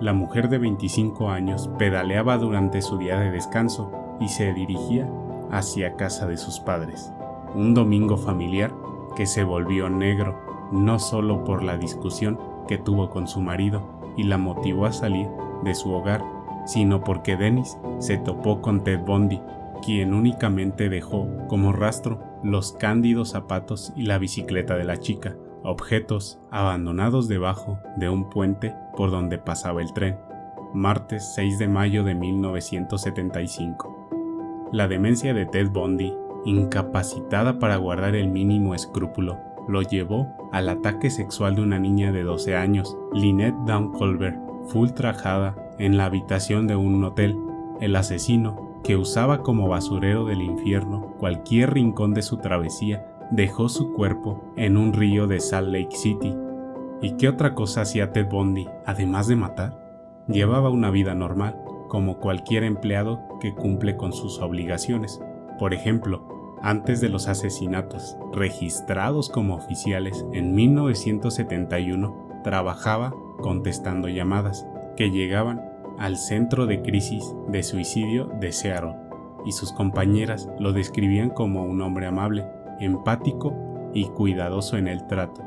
[0.00, 5.08] La mujer de 25 años pedaleaba durante su día de descanso y se dirigía
[5.50, 7.12] hacia casa de sus padres
[7.54, 8.72] un domingo familiar
[9.16, 10.38] que se volvió negro
[10.72, 12.38] no solo por la discusión
[12.68, 13.82] que tuvo con su marido
[14.16, 15.28] y la motivó a salir
[15.64, 16.22] de su hogar,
[16.64, 19.40] sino porque Dennis se topó con Ted Bundy,
[19.84, 26.40] quien únicamente dejó como rastro los cándidos zapatos y la bicicleta de la chica, objetos
[26.50, 30.16] abandonados debajo de un puente por donde pasaba el tren.
[30.72, 34.70] Martes 6 de mayo de 1975.
[34.72, 41.10] La demencia de Ted Bundy incapacitada para guardar el mínimo escrúpulo, lo llevó al ataque
[41.10, 46.66] sexual de una niña de 12 años, Lynette Down Colbert, fue ultrajada en la habitación
[46.66, 47.36] de un hotel.
[47.80, 53.92] El asesino, que usaba como basurero del infierno cualquier rincón de su travesía, dejó su
[53.92, 56.34] cuerpo en un río de Salt Lake City.
[57.02, 59.78] ¿Y qué otra cosa hacía Ted Bundy, además de matar?
[60.26, 61.56] Llevaba una vida normal,
[61.88, 65.20] como cualquier empleado que cumple con sus obligaciones.
[65.58, 74.66] Por ejemplo, antes de los asesinatos registrados como oficiales en 1971, trabajaba contestando llamadas
[74.96, 75.69] que llegaban
[76.00, 78.96] al centro de crisis de suicidio de Seattle,
[79.44, 82.46] y sus compañeras lo describían como un hombre amable,
[82.80, 83.54] empático
[83.92, 85.42] y cuidadoso en el trato.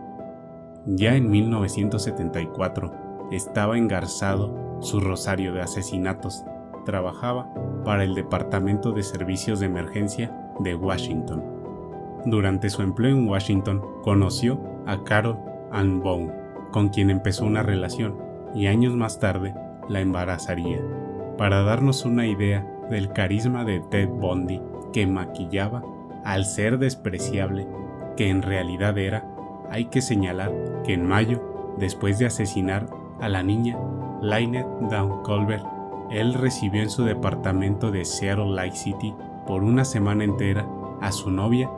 [0.85, 2.93] Ya en 1974
[3.31, 6.45] estaba engarzado su rosario de asesinatos.
[6.85, 7.51] Trabajaba
[7.83, 11.43] para el Departamento de Servicios de Emergencia de Washington.
[12.25, 15.39] Durante su empleo en Washington conoció a Carol
[15.71, 16.31] Ann Bone,
[16.71, 18.17] con quien empezó una relación
[18.53, 19.55] y años más tarde
[19.89, 20.81] la embarazaría.
[21.37, 25.83] Para darnos una idea del carisma de Ted Bundy que maquillaba
[26.23, 27.67] al ser despreciable
[28.15, 29.27] que en realidad era,
[29.69, 30.51] hay que señalar
[30.83, 32.87] que en mayo, después de asesinar
[33.19, 33.77] a la niña
[34.21, 35.65] Lynette Down Colbert,
[36.11, 39.15] él recibió en su departamento de Seattle Lake City
[39.47, 40.67] por una semana entera
[41.01, 41.69] a su novia,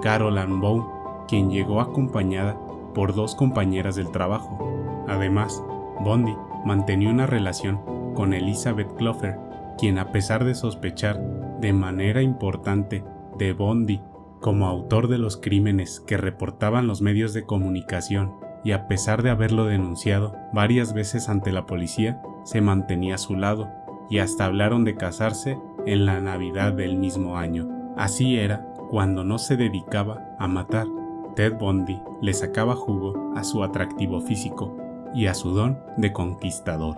[0.00, 0.84] Carol Ann Bone,
[1.26, 2.56] quien llegó acompañada
[2.94, 5.04] por dos compañeras del trabajo.
[5.08, 5.62] Además,
[6.00, 7.80] Bondi mantenía una relación
[8.14, 9.38] con Elizabeth Clover,
[9.78, 11.20] quien a pesar de sospechar
[11.60, 13.04] de manera importante
[13.38, 14.00] de Bondi
[14.40, 19.30] como autor de los crímenes que reportaban los medios de comunicación y a pesar de
[19.30, 23.68] haberlo denunciado varias veces ante la policía, se mantenía a su lado
[24.08, 27.68] y hasta hablaron de casarse en la Navidad del mismo año.
[27.96, 30.86] Así era cuando no se dedicaba a matar.
[31.36, 34.79] Ted Bundy le sacaba jugo a su atractivo físico
[35.14, 36.96] y a su don de conquistador.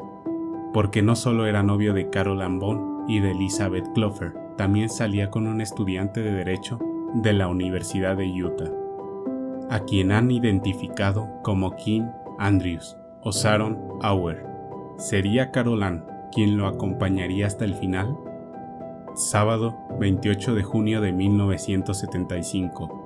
[0.73, 5.47] Porque no solo era novio de Carol Ambon y de Elizabeth Clover, también salía con
[5.47, 6.79] un estudiante de Derecho
[7.15, 8.71] de la Universidad de Utah,
[9.71, 14.47] a quien han identificado como Kim Andrews o Sharon Auer.
[14.97, 18.17] ¿Sería Carol Ann quien lo acompañaría hasta el final?
[19.15, 23.02] Sábado 28 de junio de 1975.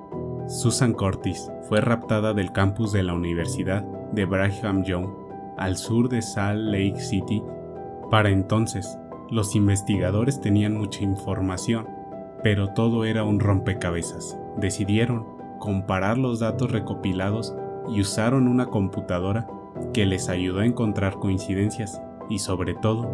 [0.47, 3.83] Susan Curtis fue raptada del campus de la Universidad
[4.13, 5.09] de Brigham Young
[5.57, 7.43] al sur de Salt Lake City.
[8.09, 8.97] Para entonces,
[9.29, 11.85] los investigadores tenían mucha información,
[12.43, 14.39] pero todo era un rompecabezas.
[14.55, 15.25] Decidieron
[15.59, 17.53] comparar los datos recopilados
[17.89, 19.47] y usaron una computadora
[19.93, 23.11] que les ayudó a encontrar coincidencias y sobre todo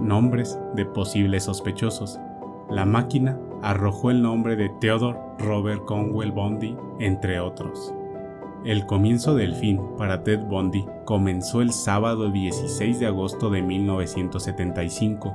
[0.00, 2.20] nombres de posibles sospechosos
[2.70, 7.92] la máquina arrojó el nombre de Theodore Robert Conwell Bundy, entre otros.
[8.64, 15.34] El comienzo del fin para Ted Bundy comenzó el sábado 16 de agosto de 1975.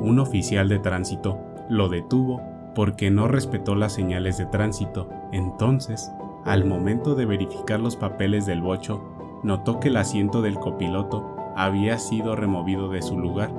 [0.00, 2.40] Un oficial de tránsito lo detuvo
[2.74, 5.08] porque no respetó las señales de tránsito.
[5.32, 6.10] Entonces,
[6.44, 9.02] al momento de verificar los papeles del bocho,
[9.42, 13.50] notó que el asiento del copiloto había sido removido de su lugar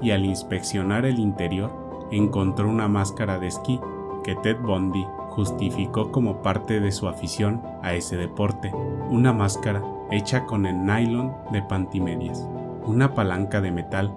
[0.00, 1.72] y al inspeccionar el interior
[2.10, 3.80] encontró una máscara de esquí
[4.24, 8.72] que Ted Bundy justificó como parte de su afición a ese deporte,
[9.10, 12.46] una máscara hecha con el nylon de pantimedias,
[12.84, 14.14] una palanca de metal,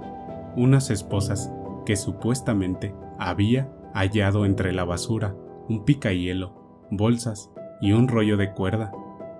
[0.55, 1.51] unas esposas
[1.85, 5.35] que supuestamente había hallado entre la basura,
[5.69, 8.91] un picahielo, bolsas y un rollo de cuerda.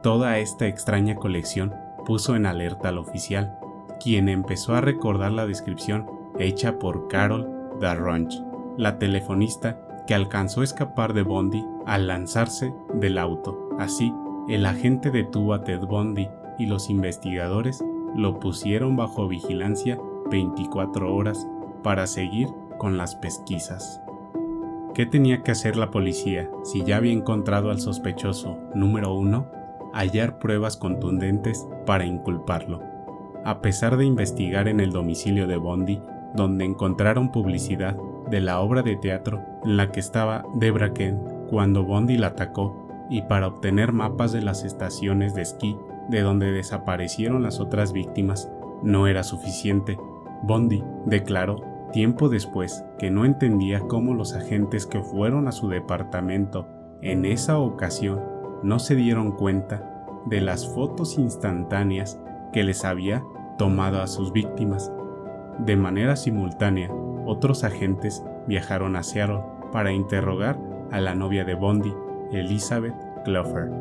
[0.01, 1.73] Toda esta extraña colección
[2.05, 3.57] puso en alerta al oficial,
[4.01, 6.05] quien empezó a recordar la descripción
[6.39, 8.33] hecha por Carol Darronch,
[8.77, 13.69] la telefonista que alcanzó a escapar de Bondi al lanzarse del auto.
[13.79, 14.13] Así,
[14.49, 17.83] el agente detuvo a Ted Bondi y los investigadores
[18.15, 19.97] lo pusieron bajo vigilancia
[20.29, 21.47] 24 horas
[21.83, 24.01] para seguir con las pesquisas.
[24.93, 29.47] ¿Qué tenía que hacer la policía si ya había encontrado al sospechoso número uno?
[29.91, 32.81] Hallar pruebas contundentes para inculparlo.
[33.43, 36.01] A pesar de investigar en el domicilio de Bondi,
[36.33, 37.95] donde encontraron publicidad
[38.29, 43.05] de la obra de teatro en la que estaba Debra Kent cuando Bondi la atacó
[43.09, 45.77] y para obtener mapas de las estaciones de esquí
[46.09, 48.49] de donde desaparecieron las otras víctimas
[48.81, 49.97] no era suficiente.
[50.41, 56.67] Bondi declaró tiempo después que no entendía cómo los agentes que fueron a su departamento
[57.01, 58.21] en esa ocasión
[58.63, 59.89] no se dieron cuenta
[60.25, 62.19] de las fotos instantáneas
[62.51, 63.23] que les había
[63.57, 64.91] tomado a sus víctimas
[65.59, 66.89] de manera simultánea,
[67.25, 70.59] otros agentes viajaron a Seattle para interrogar
[70.91, 71.93] a la novia de Bondi,
[72.31, 73.71] Elizabeth Clover,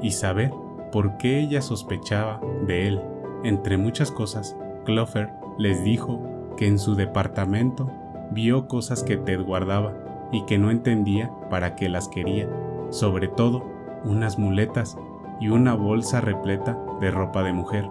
[0.00, 0.52] y saber
[0.92, 3.00] por qué ella sospechaba de él.
[3.42, 6.22] Entre muchas cosas, Clover les dijo
[6.56, 7.90] que en su departamento
[8.30, 9.92] vio cosas que Ted guardaba
[10.32, 12.48] y que no entendía para qué las quería,
[12.90, 13.64] sobre todo
[14.04, 14.96] unas muletas
[15.40, 17.88] y una bolsa repleta de ropa de mujer.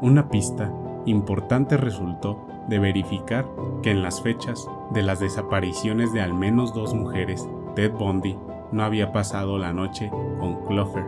[0.00, 0.72] Una pista
[1.04, 3.46] importante resultó de verificar
[3.82, 8.36] que en las fechas de las desapariciones de al menos dos mujeres, Ted Bundy
[8.72, 11.04] no había pasado la noche con Clover.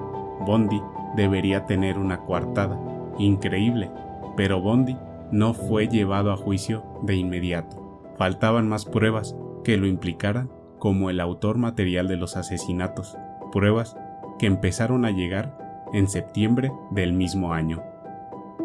[0.46, 0.80] Bondi
[1.16, 2.78] debería tener una coartada.
[3.18, 3.90] Increíble,
[4.36, 4.96] pero Bondi
[5.32, 7.76] no fue llevado a juicio de inmediato.
[8.16, 13.16] Faltaban más pruebas que lo implicaran como el autor material de los asesinatos,
[13.52, 13.96] pruebas
[14.38, 15.58] que empezaron a llegar
[15.92, 17.82] en septiembre del mismo año.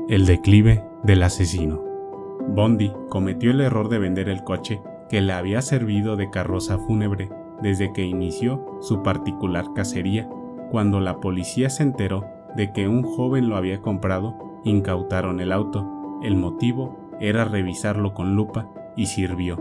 [0.10, 1.93] El declive del asesino.
[2.50, 7.30] Bondi cometió el error de vender el coche que le había servido de carroza fúnebre
[7.62, 10.30] desde que inició su particular cacería.
[10.72, 12.26] Cuando la policía se enteró
[12.56, 16.20] de que un joven lo había comprado, incautaron el auto.
[16.22, 19.58] El motivo era revisarlo con lupa y sirvió.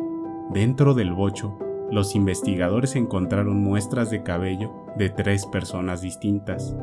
[0.50, 1.58] Dentro del bocho,
[1.90, 6.76] los investigadores encontraron muestras de cabello de tres personas distintas,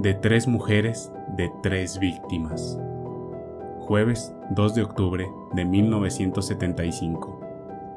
[0.00, 2.78] de tres mujeres, de tres víctimas.
[3.86, 7.38] Jueves 2 de octubre de 1975.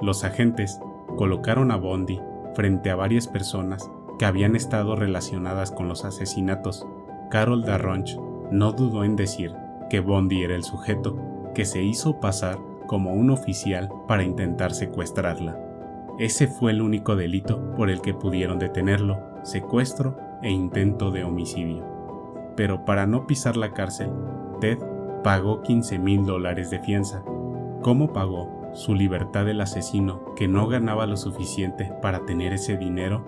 [0.02, 0.82] Los agentes
[1.16, 2.20] colocaron a Bondi
[2.56, 6.86] frente a varias personas que habían estado relacionadas con los asesinatos.
[7.32, 8.20] Carol Darronch
[8.52, 9.56] no dudó en decir
[9.90, 11.18] que Bondi era el sujeto
[11.56, 15.58] que se hizo pasar como un oficial para intentar secuestrarla.
[16.20, 21.86] Ese fue el único delito por el que pudieron detenerlo, secuestro e intento de homicidio.
[22.58, 24.12] Pero para no pisar la cárcel,
[24.60, 24.80] Ted
[25.28, 27.22] pagó 15 mil dólares de fianza.
[27.82, 33.26] ¿Cómo pagó su libertad el asesino que no ganaba lo suficiente para tener ese dinero?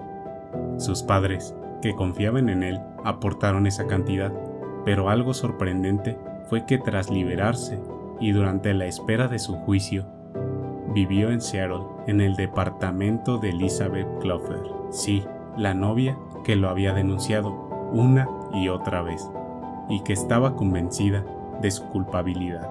[0.77, 4.31] Sus padres, que confiaban en él, aportaron esa cantidad,
[4.85, 7.81] pero algo sorprendente fue que tras liberarse
[8.21, 10.05] y durante la espera de su juicio,
[10.93, 14.61] vivió en Seattle, en el departamento de Elizabeth Clover.
[14.89, 15.25] Sí,
[15.57, 17.51] la novia que lo había denunciado
[17.91, 19.29] una y otra vez,
[19.89, 21.25] y que estaba convencida
[21.61, 22.69] de su culpabilidad.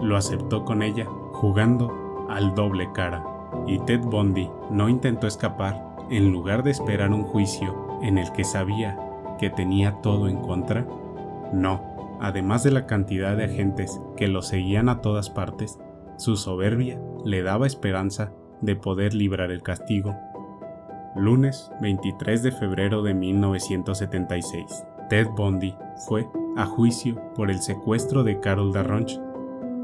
[0.00, 3.24] Lo aceptó con ella, jugando al doble cara,
[3.66, 8.44] y Ted Bundy no intentó escapar en lugar de esperar un juicio en el que
[8.44, 8.98] sabía
[9.38, 10.86] que tenía todo en contra.
[11.52, 15.78] No, además de la cantidad de agentes que lo seguían a todas partes,
[16.16, 20.14] su soberbia le daba esperanza de poder librar el castigo.
[21.16, 24.84] Lunes 23 de febrero de 1976.
[25.08, 25.74] Ted Bundy
[26.06, 26.28] fue
[26.60, 29.20] a juicio por el secuestro de Carol Darronch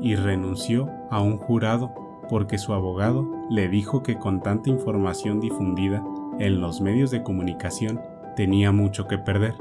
[0.00, 1.94] y renunció a un jurado
[2.28, 6.04] porque su abogado le dijo que con tanta información difundida
[6.38, 8.00] en los medios de comunicación
[8.34, 9.54] tenía mucho que perder.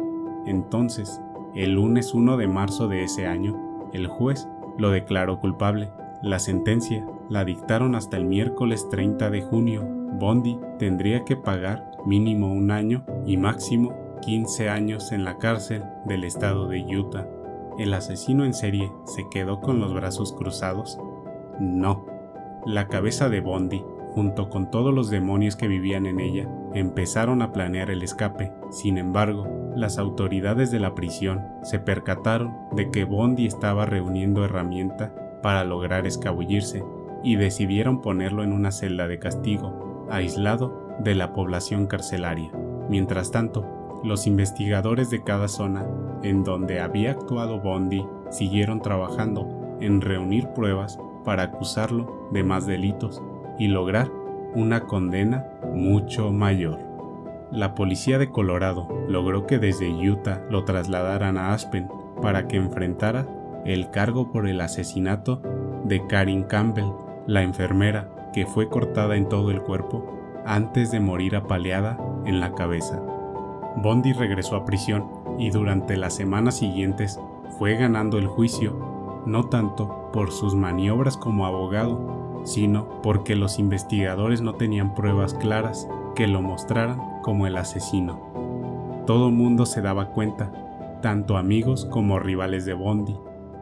[0.46, 1.22] Entonces,
[1.54, 4.48] el lunes 1 de marzo de ese año, el juez
[4.78, 5.90] lo declaró culpable
[6.26, 9.88] la sentencia la dictaron hasta el miércoles 30 de junio.
[10.18, 13.94] Bondi tendría que pagar mínimo un año y máximo
[14.26, 17.28] 15 años en la cárcel del estado de Utah.
[17.78, 20.98] ¿El asesino en serie se quedó con los brazos cruzados?
[21.60, 22.08] No.
[22.66, 23.84] La cabeza de Bondi,
[24.14, 28.52] junto con todos los demonios que vivían en ella, empezaron a planear el escape.
[28.72, 35.14] Sin embargo, las autoridades de la prisión se percataron de que Bondi estaba reuniendo herramienta
[35.44, 36.84] para lograr escabullirse
[37.24, 42.52] y decidieron ponerlo en una celda de castigo, aislado de la población carcelaria.
[42.90, 45.86] Mientras tanto, los investigadores de cada zona
[46.24, 53.22] en donde había actuado Bondi siguieron trabajando en reunir pruebas para acusarlo de más delitos
[53.60, 54.10] y lograr
[54.54, 56.80] una condena mucho mayor.
[57.52, 61.90] La policía de Colorado logró que desde Utah lo trasladaran a Aspen
[62.22, 63.28] para que enfrentara
[63.66, 65.42] el cargo por el asesinato
[65.84, 66.92] de Karin Campbell,
[67.28, 72.54] la enfermera que fue cortada en todo el cuerpo antes de morir apaleada en la
[72.54, 73.02] cabeza.
[73.78, 75.06] Bondi regresó a prisión
[75.38, 77.20] y durante las semanas siguientes
[77.58, 84.42] fue ganando el juicio, no tanto por sus maniobras como abogado, sino porque los investigadores
[84.42, 88.20] no tenían pruebas claras que lo mostraran como el asesino.
[89.06, 90.52] Todo mundo se daba cuenta,
[91.02, 93.16] tanto amigos como rivales de Bondi,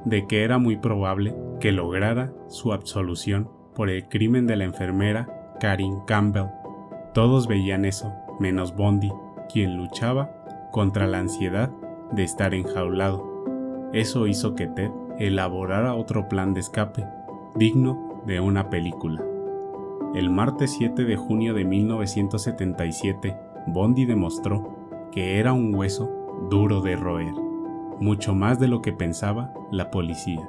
[0.06, 5.56] de que era muy probable que lograra su absolución por el crimen de la enfermera
[5.60, 6.48] Karin Campbell.
[7.14, 9.12] Todos veían eso, menos Bondi,
[9.54, 10.32] quien luchaba
[10.72, 11.70] contra la ansiedad
[12.12, 13.24] de estar enjaulado.
[13.94, 14.90] Eso hizo que Ted
[15.20, 17.06] elaborara otro plan de escape,
[17.56, 19.24] digno de una película.
[20.16, 23.38] El martes 7 de junio de 1977,
[23.68, 24.76] Bondi demostró
[25.12, 26.10] que era un hueso
[26.50, 27.34] duro de roer
[28.00, 30.48] mucho más de lo que pensaba la policía.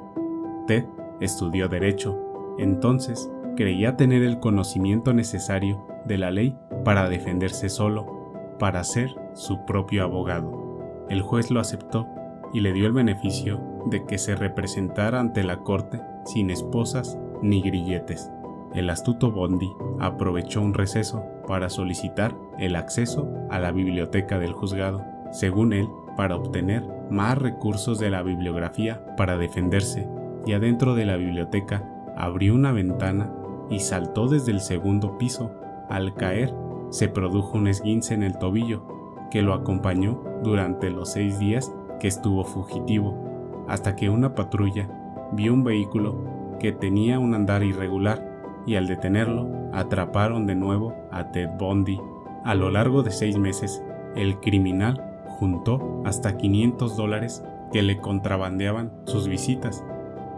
[0.67, 0.85] Ted
[1.19, 2.19] estudió derecho,
[2.57, 8.14] entonces creía tener el conocimiento necesario de la ley para defenderse solo,
[8.57, 11.05] para ser su propio abogado.
[11.09, 12.07] El juez lo aceptó
[12.53, 17.61] y le dio el beneficio de que se representara ante la corte sin esposas ni
[17.61, 18.31] grilletes.
[18.73, 25.03] El astuto Bondi aprovechó un receso para solicitar el acceso a la biblioteca del juzgado,
[25.31, 25.87] según él,
[26.17, 30.07] para obtener más recursos de la bibliografía para defenderse,
[30.45, 31.83] y adentro de la biblioteca
[32.15, 33.31] abrió una ventana
[33.69, 35.51] y saltó desde el segundo piso.
[35.89, 36.53] Al caer,
[36.89, 38.83] se produjo un esguince en el tobillo,
[39.31, 44.89] que lo acompañó durante los seis días que estuvo fugitivo, hasta que una patrulla
[45.31, 46.15] vio un vehículo
[46.59, 51.99] que tenía un andar irregular y al detenerlo atraparon de nuevo a Ted Bundy.
[52.43, 53.83] A lo largo de seis meses,
[54.15, 59.83] el criminal juntó hasta 500 dólares que le contrabandeaban sus visitas.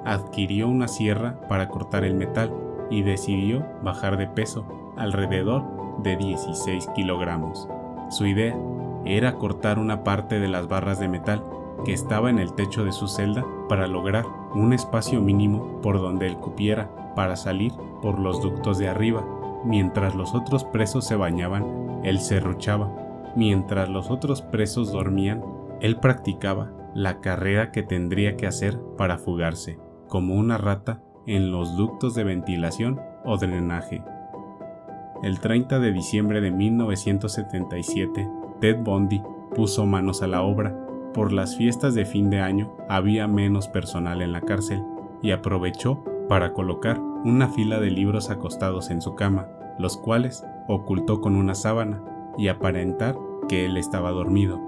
[0.05, 2.51] Adquirió una sierra para cortar el metal
[2.89, 4.65] y decidió bajar de peso
[4.97, 5.63] alrededor
[6.03, 7.67] de 16 kilogramos.
[8.09, 8.57] Su idea
[9.05, 11.43] era cortar una parte de las barras de metal
[11.85, 16.27] que estaba en el techo de su celda para lograr un espacio mínimo por donde
[16.27, 17.71] él cupiera para salir
[18.01, 19.25] por los ductos de arriba.
[19.65, 22.91] Mientras los otros presos se bañaban, él se ruchaba.
[23.35, 25.43] Mientras los otros presos dormían,
[25.81, 31.75] él practicaba la carrera que tendría que hacer para fugarse, como una rata en los
[31.77, 34.03] ductos de ventilación o drenaje.
[35.23, 38.29] El 30 de diciembre de 1977,
[38.61, 39.23] Ted Bundy
[39.55, 40.75] puso manos a la obra.
[41.13, 44.83] Por las fiestas de fin de año había menos personal en la cárcel
[45.23, 49.47] y aprovechó para colocar una fila de libros acostados en su cama,
[49.79, 52.03] los cuales ocultó con una sábana
[52.37, 53.17] y aparentar
[53.49, 54.61] que él estaba dormido.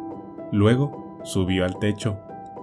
[0.52, 2.18] Luego subió al techo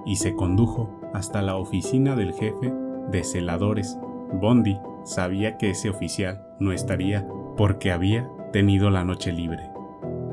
[0.04, 2.72] y se condujo hasta la oficina del jefe
[3.12, 3.96] de celadores.
[4.32, 9.70] Bondi sabía que ese oficial no estaría porque había tenido la noche libre.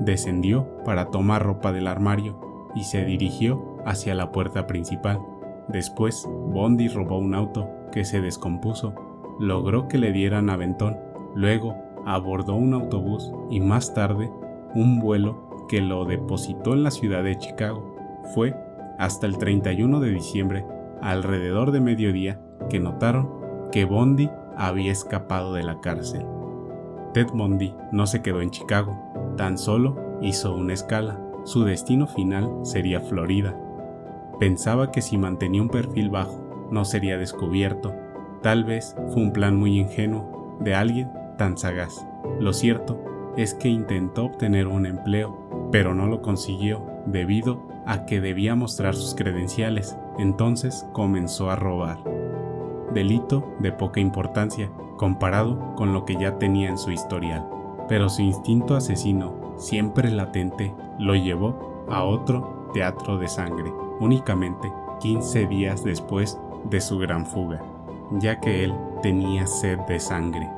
[0.02, 2.40] Descendió para tomar ropa del armario
[2.76, 5.20] y se dirigió hacia la puerta principal.
[5.68, 8.94] Después, Bondi robó un auto que se descompuso,
[9.40, 10.98] logró que le dieran aventón,
[11.36, 14.30] luego abordó un autobús y más tarde
[14.76, 17.96] un vuelo que lo depositó en la ciudad de Chicago.
[18.34, 18.56] Fue
[19.00, 20.66] hasta el 31 de diciembre,
[21.02, 23.30] alrededor de mediodía, que notaron
[23.72, 26.26] que Bondi había escapado de la cárcel.
[27.14, 28.98] Ted Bundy no se quedó en Chicago,
[29.38, 31.20] tan solo hizo una escala.
[31.44, 33.56] Su destino final sería Florida.
[34.40, 37.94] Pensaba que si mantenía un perfil bajo, no sería descubierto.
[38.42, 42.06] Tal vez fue un plan muy ingenuo de alguien tan sagaz.
[42.40, 43.00] Lo cierto
[43.38, 48.96] es que intentó obtener un empleo, pero no lo consiguió debido a que debía mostrar
[48.96, 49.98] sus credenciales.
[50.18, 52.00] Entonces comenzó a robar.
[52.94, 54.72] Delito de poca importancia,
[55.04, 57.46] comparado con lo que ya tenía en su historial,
[57.90, 65.48] pero su instinto asesino, siempre latente, lo llevó a otro teatro de sangre, únicamente 15
[65.48, 66.40] días después
[66.70, 67.62] de su gran fuga,
[68.12, 70.50] ya que él tenía sed de sangre.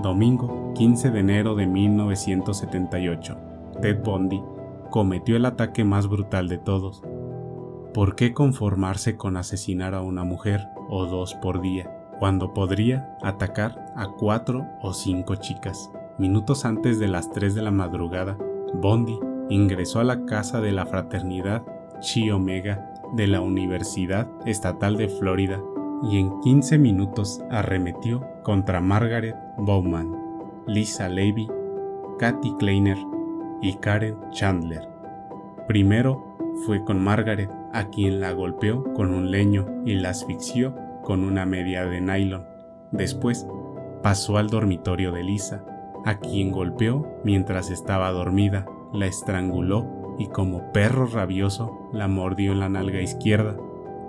[0.00, 3.36] Domingo 15 de enero de 1978,
[3.80, 4.44] Ted Bundy
[4.90, 7.02] cometió el ataque más brutal de todos.
[7.92, 11.98] ¿Por qué conformarse con asesinar a una mujer o dos por día?
[12.22, 15.90] Cuando podría atacar a cuatro o cinco chicas.
[16.18, 18.38] Minutos antes de las 3 de la madrugada,
[18.74, 19.18] Bondi
[19.48, 21.64] ingresó a la casa de la fraternidad
[21.98, 25.60] Chi Omega de la Universidad Estatal de Florida
[26.04, 30.14] y en 15 minutos arremetió contra Margaret Bowman,
[30.68, 31.48] Lisa Levy,
[32.20, 32.98] Kathy Kleiner
[33.62, 34.88] y Karen Chandler.
[35.66, 40.72] Primero fue con Margaret, a quien la golpeó con un leño y la asfixió
[41.02, 42.44] con una media de nylon.
[42.90, 43.46] Después
[44.02, 45.64] pasó al dormitorio de Lisa,
[46.04, 52.60] a quien golpeó mientras estaba dormida, la estranguló y como perro rabioso la mordió en
[52.60, 53.56] la nalga izquierda,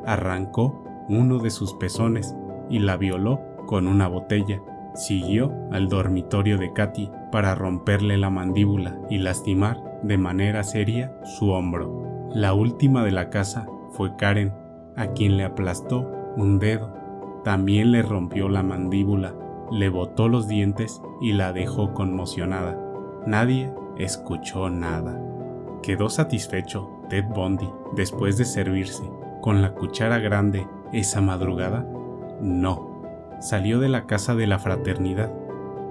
[0.05, 2.35] arrancó uno de sus pezones
[2.69, 4.61] y la violó con una botella.
[4.95, 11.49] Siguió al dormitorio de Katy para romperle la mandíbula y lastimar de manera seria su
[11.49, 12.29] hombro.
[12.33, 14.53] La última de la casa fue Karen,
[14.95, 16.93] a quien le aplastó un dedo.
[17.43, 19.35] También le rompió la mandíbula,
[19.71, 22.77] le botó los dientes y la dejó conmocionada.
[23.25, 25.19] Nadie escuchó nada.
[25.81, 29.03] Quedó satisfecho Ted Bundy después de servirse
[29.41, 31.85] con la cuchara grande esa madrugada.
[32.41, 33.01] No.
[33.39, 35.33] Salió de la casa de la fraternidad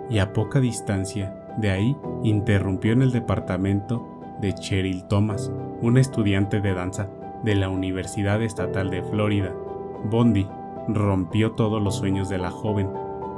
[0.09, 4.09] y a poca distancia de ahí interrumpió en el departamento
[4.41, 7.09] de Cheryl Thomas, una estudiante de danza
[7.45, 9.55] de la Universidad Estatal de Florida,
[10.05, 10.47] Bondi
[10.89, 12.91] rompió todos los sueños de la joven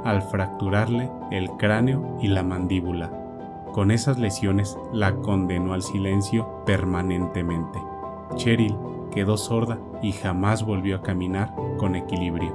[0.03, 3.11] al fracturarle el cráneo y la mandíbula.
[3.73, 7.79] Con esas lesiones la condenó al silencio permanentemente.
[8.35, 8.75] Cheryl
[9.11, 12.53] quedó sorda y jamás volvió a caminar con equilibrio.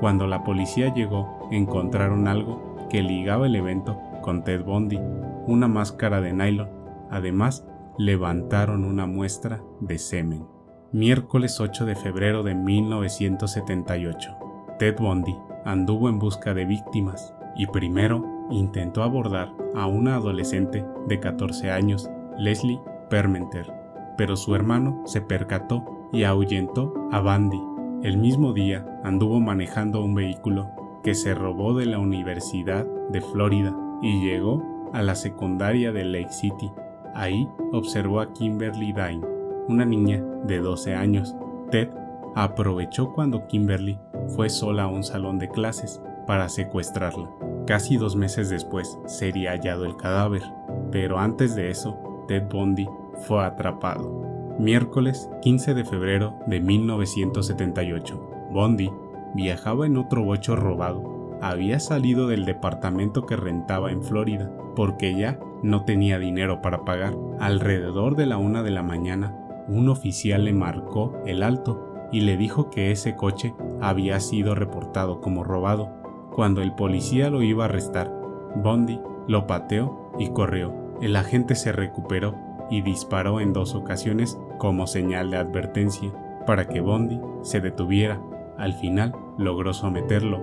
[0.00, 4.98] Cuando la policía llegó, encontraron algo que ligaba el evento con Ted Bundy,
[5.46, 6.68] una máscara de nylon.
[7.10, 7.66] Además,
[7.98, 10.57] levantaron una muestra de semen.
[10.90, 14.38] Miércoles 8 de febrero de 1978.
[14.78, 15.36] Ted Bundy
[15.66, 22.08] anduvo en busca de víctimas y primero intentó abordar a una adolescente de 14 años,
[22.38, 22.80] Leslie
[23.10, 23.70] Permenter,
[24.16, 27.60] pero su hermano se percató y ahuyentó a Bundy.
[28.02, 30.70] El mismo día anduvo manejando un vehículo
[31.04, 36.32] que se robó de la Universidad de Florida y llegó a la secundaria de Lake
[36.32, 36.72] City.
[37.14, 39.37] Ahí observó a Kimberly Dine,
[39.68, 41.36] una niña de 12 años.
[41.70, 41.88] Ted
[42.34, 43.98] aprovechó cuando Kimberly
[44.34, 47.30] fue sola a un salón de clases para secuestrarla.
[47.66, 50.42] Casi dos meses después sería hallado el cadáver,
[50.90, 52.88] pero antes de eso, Ted Bundy
[53.26, 54.56] fue atrapado.
[54.58, 58.90] Miércoles 15 de febrero de 1978, Bundy
[59.34, 61.38] viajaba en otro bocho robado.
[61.40, 67.14] Había salido del departamento que rentaba en Florida porque ya no tenía dinero para pagar.
[67.38, 69.34] Alrededor de la una de la mañana,
[69.68, 75.20] un oficial le marcó el alto y le dijo que ese coche había sido reportado
[75.20, 75.90] como robado.
[76.32, 78.10] Cuando el policía lo iba a arrestar,
[78.56, 80.74] Bondi lo pateó y corrió.
[81.02, 82.34] El agente se recuperó
[82.70, 86.12] y disparó en dos ocasiones como señal de advertencia
[86.46, 88.20] para que Bondi se detuviera.
[88.56, 90.40] Al final logró someterlo.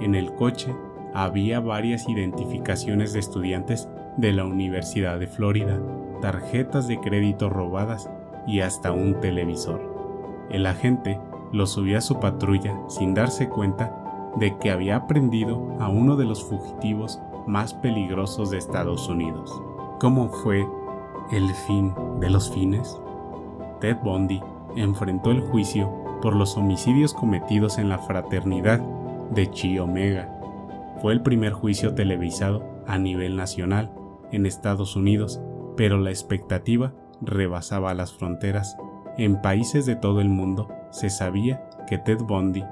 [0.00, 0.74] En el coche
[1.14, 5.80] había varias identificaciones de estudiantes de la Universidad de Florida,
[6.20, 8.10] tarjetas de crédito robadas
[8.46, 9.80] y hasta un televisor.
[10.50, 11.20] El agente
[11.52, 16.24] lo subió a su patrulla sin darse cuenta de que había aprendido a uno de
[16.24, 19.60] los fugitivos más peligrosos de Estados Unidos.
[20.00, 20.66] ¿Cómo fue
[21.32, 23.00] el fin de los fines?
[23.80, 24.40] Ted Bundy
[24.76, 28.80] enfrentó el juicio por los homicidios cometidos en la fraternidad
[29.30, 30.34] de Chi Omega.
[31.00, 33.90] Fue el primer juicio televisado a nivel nacional
[34.32, 35.40] en Estados Unidos,
[35.76, 38.76] pero la expectativa rebasaba las fronteras
[39.18, 42.64] en países de todo el mundo se sabía que Ted Bundy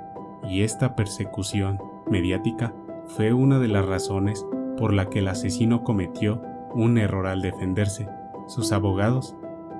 [0.48, 2.72] y esta persecución mediática
[3.08, 4.46] fue una de las razones
[4.78, 6.40] por la que el asesino cometió
[6.72, 8.08] un error al defenderse.
[8.46, 9.36] Sus abogados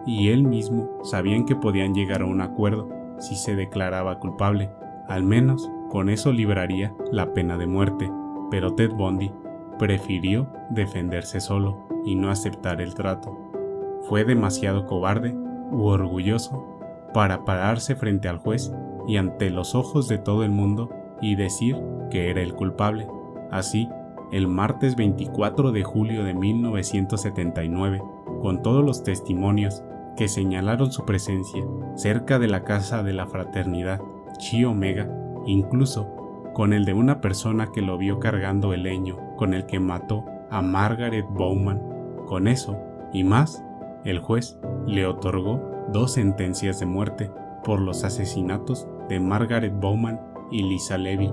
[0.06, 2.88] y él mismo sabían que podían llegar a un acuerdo
[3.18, 4.70] si se declaraba culpable,
[5.06, 8.10] al menos con eso libraría la pena de muerte,
[8.50, 9.30] pero Ted Bundy
[9.78, 13.45] prefirió defenderse solo y no aceptar el trato.
[14.08, 15.34] Fue demasiado cobarde
[15.70, 16.64] u orgulloso
[17.12, 18.72] para pararse frente al juez
[19.06, 20.90] y ante los ojos de todo el mundo
[21.20, 21.76] y decir
[22.10, 23.08] que era el culpable.
[23.50, 23.88] Así,
[24.32, 28.02] el martes 24 de julio de 1979,
[28.42, 29.82] con todos los testimonios
[30.16, 34.00] que señalaron su presencia cerca de la casa de la fraternidad
[34.38, 35.08] Chi Omega,
[35.46, 36.12] incluso
[36.54, 40.24] con el de una persona que lo vio cargando el leño con el que mató
[40.50, 41.82] a Margaret Bowman.
[42.26, 42.76] Con eso
[43.12, 43.64] y más,
[44.06, 45.60] el juez le otorgó
[45.92, 47.30] dos sentencias de muerte
[47.64, 51.32] por los asesinatos de Margaret Bowman y Lisa Levy.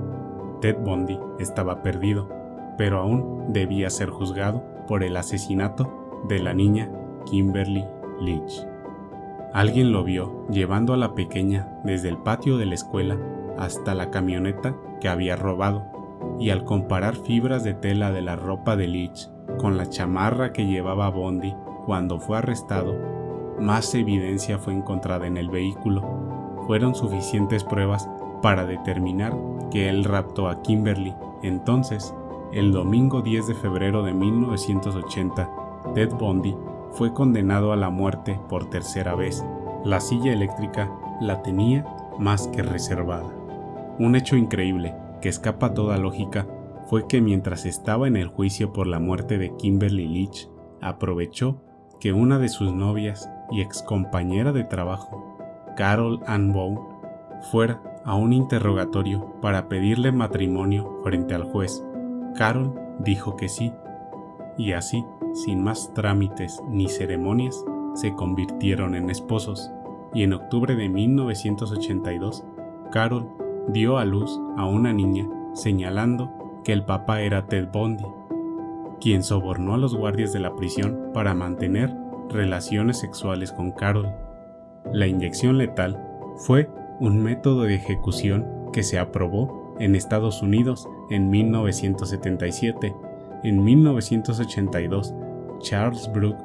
[0.59, 2.29] Ted Bundy estaba perdido,
[2.77, 6.91] pero aún debía ser juzgado por el asesinato de la niña
[7.25, 7.85] Kimberly
[8.19, 8.65] Leach.
[9.53, 13.19] Alguien lo vio llevando a la pequeña desde el patio de la escuela
[13.59, 15.83] hasta la camioneta que había robado,
[16.39, 20.65] y al comparar fibras de tela de la ropa de Leach con la chamarra que
[20.65, 21.53] llevaba Bondi
[21.85, 22.95] cuando fue arrestado,
[23.59, 26.01] más evidencia fue encontrada en el vehículo.
[26.67, 28.09] Fueron suficientes pruebas
[28.41, 29.35] para determinar
[29.71, 31.13] que él raptó a Kimberly.
[31.41, 32.13] Entonces,
[32.51, 35.49] el domingo 10 de febrero de 1980,
[35.95, 36.55] Ted Bundy
[36.91, 39.43] fue condenado a la muerte por tercera vez.
[39.83, 41.85] La silla eléctrica la tenía
[42.19, 43.33] más que reservada.
[43.99, 46.47] Un hecho increíble que escapa toda lógica
[46.85, 50.49] fue que mientras estaba en el juicio por la muerte de Kimberly Leach,
[50.81, 51.62] aprovechó
[52.03, 55.37] que una de sus novias y excompañera de trabajo,
[55.77, 56.89] Carol Ann Bow,
[57.49, 61.81] fuera a un interrogatorio para pedirle matrimonio frente al juez.
[62.35, 63.71] Carol dijo que sí,
[64.57, 69.71] y así, sin más trámites ni ceremonias, se convirtieron en esposos,
[70.13, 72.43] y en octubre de 1982,
[72.91, 73.29] Carol
[73.69, 76.29] dio a luz a una niña señalando
[76.65, 78.03] que el papá era Ted Bundy
[79.03, 81.93] quien sobornó a los guardias de la prisión para mantener
[82.29, 84.15] relaciones sexuales con Carol.
[84.93, 86.01] La inyección letal
[86.37, 86.69] fue
[87.01, 92.95] un método de ejecución que se aprobó en Estados Unidos en 1977.
[93.43, 95.13] En 1982,
[95.59, 96.37] Charles Brook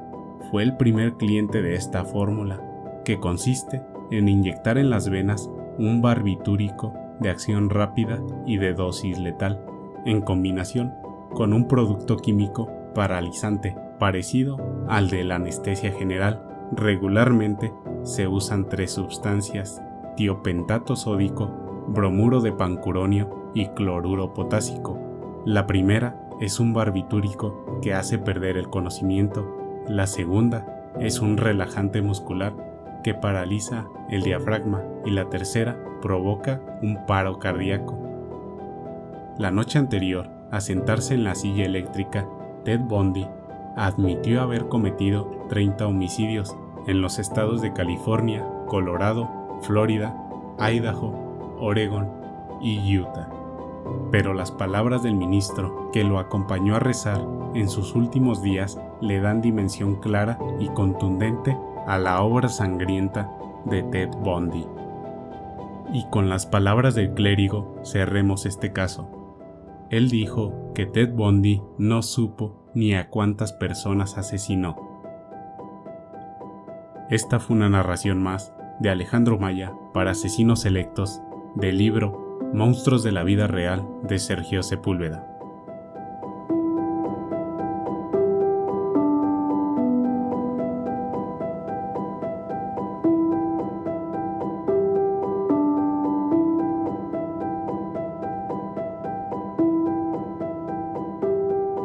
[0.50, 2.60] fue el primer cliente de esta fórmula,
[3.04, 5.48] que consiste en inyectar en las venas
[5.78, 9.64] un barbitúrico de acción rápida y de dosis letal,
[10.04, 10.92] en combinación
[11.34, 14.56] con un producto químico paralizante parecido
[14.88, 16.42] al de la anestesia general.
[16.72, 17.72] Regularmente
[18.02, 19.82] se usan tres sustancias,
[20.16, 24.98] tiopentato sódico, bromuro de pancuronio y cloruro potásico.
[25.44, 29.46] La primera es un barbitúrico que hace perder el conocimiento.
[29.88, 32.54] La segunda es un relajante muscular
[33.02, 37.98] que paraliza el diafragma y la tercera provoca un paro cardíaco.
[39.38, 42.26] La noche anterior a sentarse en la silla eléctrica,
[42.64, 43.26] Ted Bundy
[43.76, 49.28] admitió haber cometido 30 homicidios en los estados de California, Colorado,
[49.62, 50.16] Florida,
[50.58, 52.08] Idaho, Oregon
[52.60, 53.28] y Utah.
[54.10, 57.24] Pero las palabras del ministro que lo acompañó a rezar
[57.54, 63.30] en sus últimos días le dan dimensión clara y contundente a la obra sangrienta
[63.64, 64.66] de Ted Bundy.
[65.92, 69.17] Y con las palabras del clérigo cerremos este caso.
[69.90, 74.76] Él dijo que Ted Bundy no supo ni a cuántas personas asesinó.
[77.08, 81.22] Esta fue una narración más de Alejandro Maya para Asesinos Selectos
[81.54, 85.37] del libro Monstruos de la Vida Real de Sergio Sepúlveda.